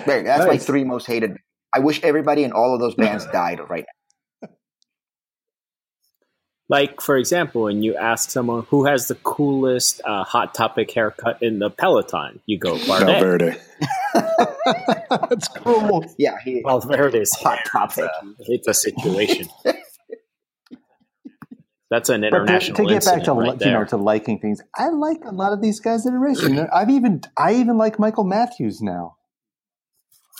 [0.06, 1.36] There, that's my three most hated.
[1.74, 3.92] I wish everybody in all of those bands died right now.
[6.68, 11.40] Like, for example, when you ask someone who has the coolest uh, hot topic haircut
[11.40, 13.06] in the Peloton, you go Bardet.
[13.06, 13.56] Valverde.
[15.30, 16.04] That's cool.
[16.18, 18.10] Yeah, he, Valverde's hot topic.
[18.40, 19.46] It's a situation.
[21.88, 24.60] That's an But to, international to get back to right you know to liking things,
[24.74, 26.58] I like a lot of these guys that are racing.
[26.58, 29.14] I've even I even like Michael Matthews now.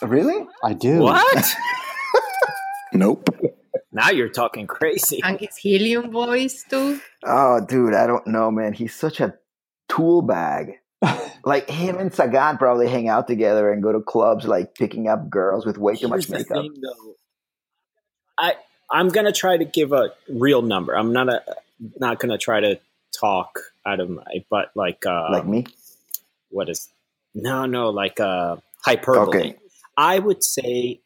[0.03, 0.45] Really?
[0.65, 0.99] I do.
[1.01, 1.55] What?
[2.93, 3.29] Nope.
[3.97, 5.21] Now you're talking crazy.
[5.25, 7.01] And his helium voice too.
[7.25, 8.73] Oh, dude, I don't know, man.
[8.75, 9.35] He's such a
[9.89, 10.75] tool bag.
[11.45, 15.31] Like him and Sagan probably hang out together and go to clubs, like picking up
[15.31, 16.73] girls with way too much Here's the makeup.
[16.75, 17.15] thing, though.
[18.37, 18.55] I
[18.91, 20.97] I'm gonna try to give a real number.
[20.97, 21.43] I'm not a
[22.01, 22.81] not gonna try to
[23.17, 25.67] talk out of my but like uh Like me?
[26.51, 26.89] what is
[27.33, 29.29] no no like uh hyperbole.
[29.29, 29.57] Okay.
[29.97, 31.01] I would say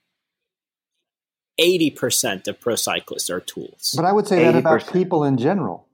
[1.60, 3.92] eighty percent of pro cyclists are tools.
[3.96, 5.86] But I would say that about people in general.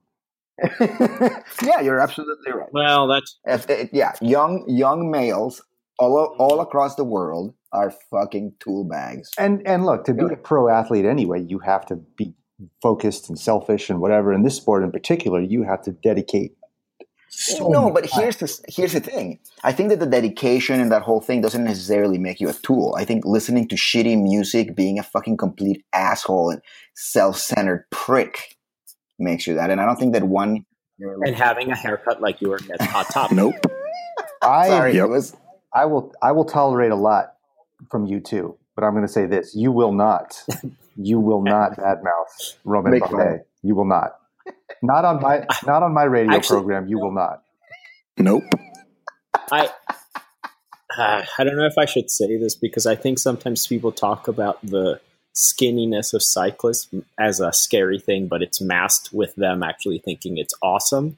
[0.81, 2.69] yeah, you're absolutely right.
[2.73, 5.61] well, that's If- eh, yeah, young young males
[5.99, 9.29] all all across the world are fucking tool bags.
[9.37, 12.33] And and look, to be a pro athlete anyway, you have to be
[12.81, 14.33] focused and selfish and whatever.
[14.33, 16.53] In this sport in particular, you have to dedicate.
[17.29, 18.23] So no, but time.
[18.23, 19.39] here's the here's the thing.
[19.63, 22.95] I think that the dedication and that whole thing doesn't necessarily make you a tool.
[22.97, 26.61] I think listening to shitty music, being a fucking complete asshole and
[26.95, 28.57] self-centered prick
[29.19, 29.69] makes you that.
[29.69, 30.65] And I don't think that one.
[30.99, 33.31] and having a haircut like yours that's hot top.
[33.31, 33.53] Nope.
[34.41, 35.05] I Sorry, Yep.
[35.05, 35.35] it was
[35.73, 37.33] I will I will tolerate a lot
[37.91, 40.43] from you too, but I'm going to say this: you will not,
[40.95, 43.11] you will not badmouth Romain Make Bardet.
[43.11, 43.39] fun.
[43.63, 44.13] You will not.
[44.81, 46.87] Not on my not on my radio Actually- program.
[46.87, 47.43] You will not.
[48.17, 48.43] Nope.
[49.51, 49.69] I
[50.97, 54.27] uh, I don't know if I should say this because I think sometimes people talk
[54.27, 54.99] about the
[55.35, 56.89] skinniness of cyclists
[57.19, 61.17] as a scary thing, but it's masked with them actually thinking it's awesome.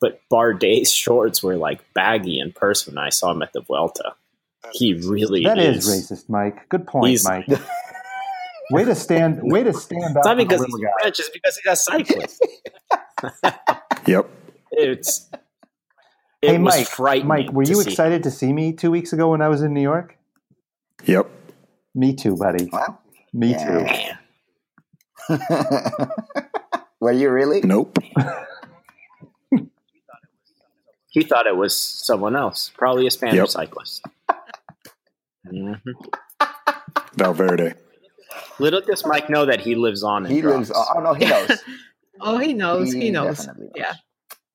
[0.00, 2.96] But Bardet's shorts were like baggy in person.
[2.96, 4.14] I saw him at the Vuelta.
[4.72, 5.86] He really That is.
[5.88, 6.68] is racist, Mike.
[6.68, 7.46] Good point, Mike.
[8.70, 9.40] way to stand.
[9.42, 10.18] Way to stand up.
[10.18, 10.90] It's not because he's guy.
[11.02, 12.46] French, it's because he's a cyclist.
[14.06, 14.30] Yep.
[14.72, 15.28] it's
[16.42, 16.86] it Hey, was Mike.
[16.88, 17.28] frightening.
[17.28, 17.90] Mike, were you see.
[17.90, 20.16] excited to see me two weeks ago when I was in New York?
[21.04, 21.28] Yep.
[21.94, 22.68] Me too, buddy.
[22.72, 23.00] well.
[23.34, 24.16] Me Yeah.
[25.28, 25.36] too.
[27.00, 27.60] Were you really?
[27.62, 27.98] Nope.
[31.12, 33.48] He thought it was someone else, probably a Spanish Yep.
[33.48, 34.06] cyclist.
[35.44, 35.80] Mhm.
[37.16, 37.74] Valverde.
[38.60, 40.26] Little does Mike know that he lives on.
[40.26, 40.68] in He lives.
[40.68, 40.72] drums.
[40.96, 41.50] Oh no, he knows.
[42.22, 42.92] Oh, he knows.
[42.92, 43.46] He, knows.
[43.46, 43.56] knows.
[43.74, 43.94] Yeah.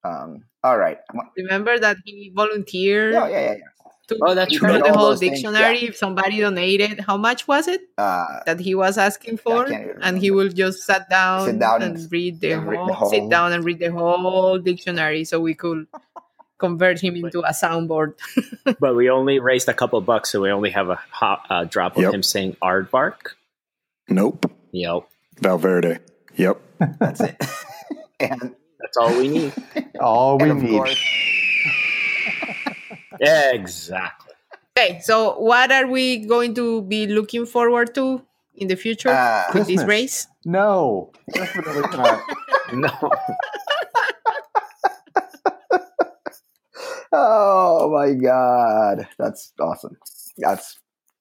[0.03, 0.43] Um.
[0.63, 0.99] All right.
[1.35, 3.63] Remember that he volunteered Yeah, yeah, yeah, yeah.
[4.09, 4.83] to Oh, that's include right.
[4.83, 5.79] the whole dictionary.
[5.79, 5.89] yeah.
[5.89, 9.65] If somebody donated, how much was it Uh, that he was asking for?
[10.01, 12.87] And he will just sit down, Sit down and, and- read the, and read whole,
[12.87, 15.87] the whole- sit down and read the whole dictionary, so we could
[16.59, 18.13] convert him into a soundboard.
[18.79, 21.97] but we only raised a couple bucks, so we only have a hot, uh, drop
[21.97, 22.13] of Yep.
[22.13, 23.33] him saying aardvark.
[24.09, 24.51] Nope.
[24.71, 25.03] Yep,
[25.39, 25.99] Valverde.
[26.35, 26.61] Yep.
[26.99, 27.35] that's it.
[28.19, 29.53] and that's all we need.
[29.99, 30.81] All we and need.
[33.19, 34.33] exactly.
[34.77, 38.21] Okay, so what are we going to be looking forward to
[38.55, 40.27] in the future Uh, with this race?
[40.43, 42.21] No, definitely not.
[42.73, 42.89] No,
[47.11, 49.97] oh my god, that's awesome.
[50.37, 50.79] That's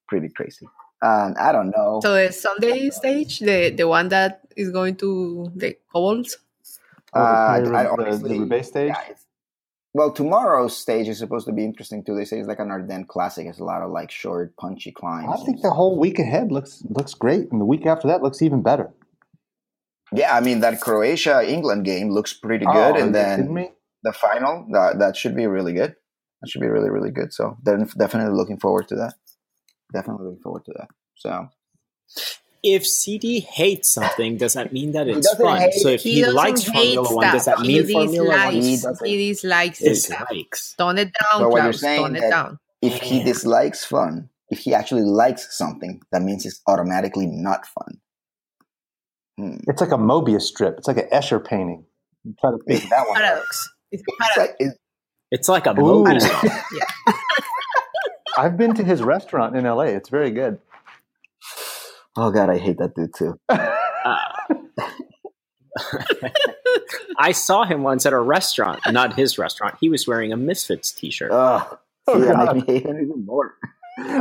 [0.09, 0.67] pretty crazy.
[1.03, 2.01] And I don't know.
[2.03, 6.39] So the Sunday stage, the the one that is going to the cobbles.
[7.13, 8.89] Oh, Uh, player I of the- honestly- the Roubaix stage?
[8.89, 9.15] yeah,
[9.93, 12.17] well, tomorrow's stage is supposed to be interesting too.
[12.17, 13.47] They say it's like an Ardennes classic.
[13.47, 15.29] It's a lot of like short, punchy climbs.
[15.41, 18.41] I think the whole week ahead looks looks great, and the week after that looks
[18.43, 18.91] even better.
[20.13, 23.69] Yeah, I mean that Croatia England game looks pretty Oh, good, are and then
[24.03, 25.95] the final that that should be really good.
[26.41, 27.33] That should be really really good.
[27.33, 29.15] So then definitely looking forward to that.
[29.93, 30.89] Definitely looking forward to that.
[31.15, 31.49] So
[32.63, 35.61] if CD hates something, does that mean that it's fun?
[35.61, 37.67] hate So if he, doesn't likes hate Formula One, does that stuff.
[37.67, 39.07] mean he Formula One He dislikes, doesn't.
[39.09, 40.27] he dislikes the is stuff.
[40.31, 40.75] likes?
[40.77, 42.59] Tone it down, But what you're saying Tone it that- down.
[42.83, 43.25] if he Yeah.
[43.25, 48.01] dislikes fun, if he actually likes something, that means it's automatically not fun.
[49.39, 49.57] Hmm.
[49.69, 50.79] It's like a Mobius strip.
[50.79, 51.85] It's like an Escher painting.
[52.25, 53.23] I'm trying to figure that one out.
[53.23, 53.69] Paradox.
[53.91, 54.79] It's a It's like, it-
[55.31, 56.05] It's like a Ooh.
[56.05, 56.49] movie song.
[58.37, 59.83] I've been to his restaurant in LA.
[59.85, 60.59] It's very good.
[62.17, 63.39] oh god, I hate that dude too.
[63.49, 63.71] Uh,
[67.19, 69.77] I saw him once at a restaurant, not his restaurant.
[69.81, 71.31] He was wearing a Misfits T-shirt.
[71.33, 72.57] Oh, Oh, see, that God.
[72.57, 73.55] makes me hate him even more.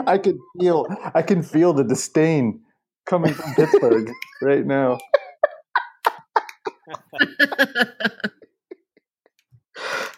[0.07, 2.61] I can feel I can feel the disdain
[3.05, 4.09] coming from Pittsburgh
[4.41, 4.99] right now.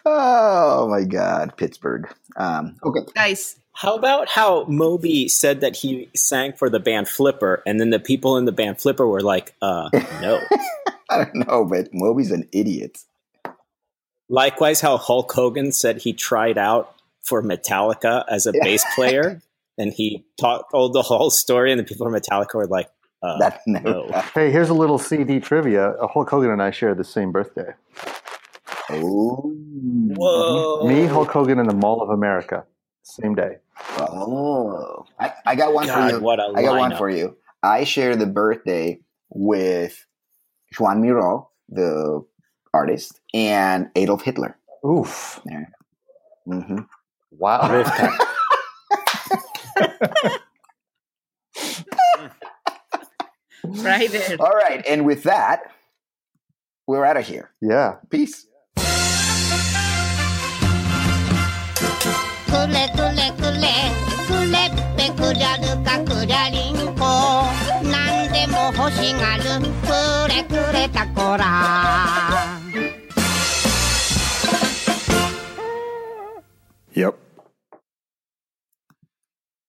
[0.04, 2.08] Oh my god, Pittsburgh.
[2.36, 7.62] Um, okay, Guys, How about how Moby said that he sang for the band Flipper,
[7.66, 9.90] and then the people in the band Flipper were like, "Uh,
[10.22, 10.40] no."
[11.10, 12.98] I don't know, but Moby's an idiot.
[14.28, 18.60] Likewise, how Hulk Hogan said he tried out for Metallica as a Yeah.
[18.64, 19.40] bass player,
[19.78, 22.90] and he taught, told the whole story, and the people from Metallica were like,
[23.22, 23.88] uh, That never.
[23.90, 24.08] no.
[24.34, 25.90] Hey, here's a little CD trivia.
[25.90, 27.72] Uh, Hulk Hogan and I share the same birthday.
[28.90, 29.52] Oh,
[30.16, 32.64] "Whoa, Me, Hulk Hogan, and the Mall of America,
[33.06, 33.58] same day.
[33.98, 35.04] oh!
[35.18, 36.20] I, I got one for you.
[36.20, 37.36] what a I got one for you.
[37.62, 39.00] I share the birthday
[39.30, 40.04] with
[40.78, 42.24] Juan Miro, the
[42.74, 44.58] artist, and Adolf Hitler.
[44.84, 45.40] Oof!
[46.46, 46.78] hmm
[47.30, 47.60] Wow.
[47.62, 48.10] Rivka.
[53.64, 54.36] right there.
[54.40, 55.72] All right, and with that,
[56.86, 57.50] we're out of here.
[57.60, 57.96] yeah.
[58.10, 58.46] Peace.
[62.56, 63.68] くれくれくれ
[64.26, 67.44] くれってくじゃるかくじゃりんこ。
[67.84, 72.45] なんでも欲しがるくれくれたこら。